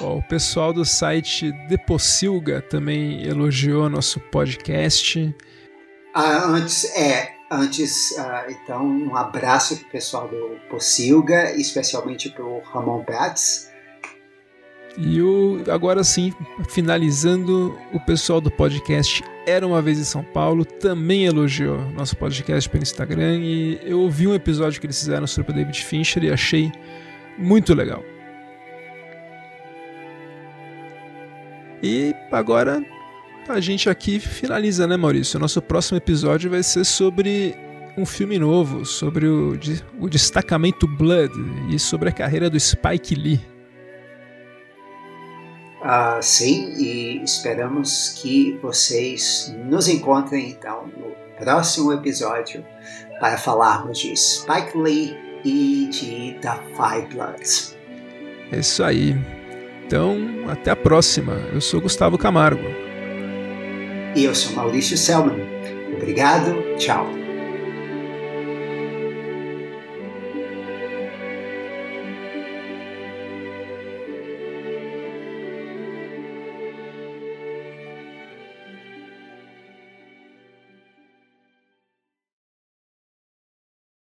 [0.00, 5.34] Ó, o pessoal do site Depossilga também elogiou nosso podcast.
[6.14, 13.02] Ah, antes, é, antes, ah, então, um abraço pro pessoal do Possilga, especialmente pro Ramon
[13.04, 13.70] Prats.
[14.98, 16.34] E o, agora sim,
[16.68, 22.68] finalizando, o pessoal do podcast Era Uma Vez em São Paulo também elogiou nosso podcast
[22.68, 26.30] pelo Instagram e eu ouvi um episódio que eles fizeram sobre o David Fincher e
[26.30, 26.70] achei
[27.38, 28.04] muito legal.
[31.82, 32.84] E agora
[33.48, 35.36] a gente aqui finaliza, né, Maurício?
[35.36, 37.56] O nosso próximo episódio vai ser sobre
[37.96, 39.58] um filme novo, sobre o,
[39.98, 41.34] o destacamento Blood
[41.70, 43.40] e sobre a carreira do Spike Lee.
[45.82, 52.64] Ah, sim, e esperamos que vocês nos encontrem então no próximo episódio
[53.18, 57.76] para falarmos de Spike Lee e de The Five Bloods.
[58.52, 59.41] É isso aí.
[59.86, 61.34] Então, até a próxima.
[61.52, 62.64] Eu sou Gustavo Camargo.
[64.14, 65.40] E eu sou Maurício Selman.
[65.96, 67.21] Obrigado, tchau.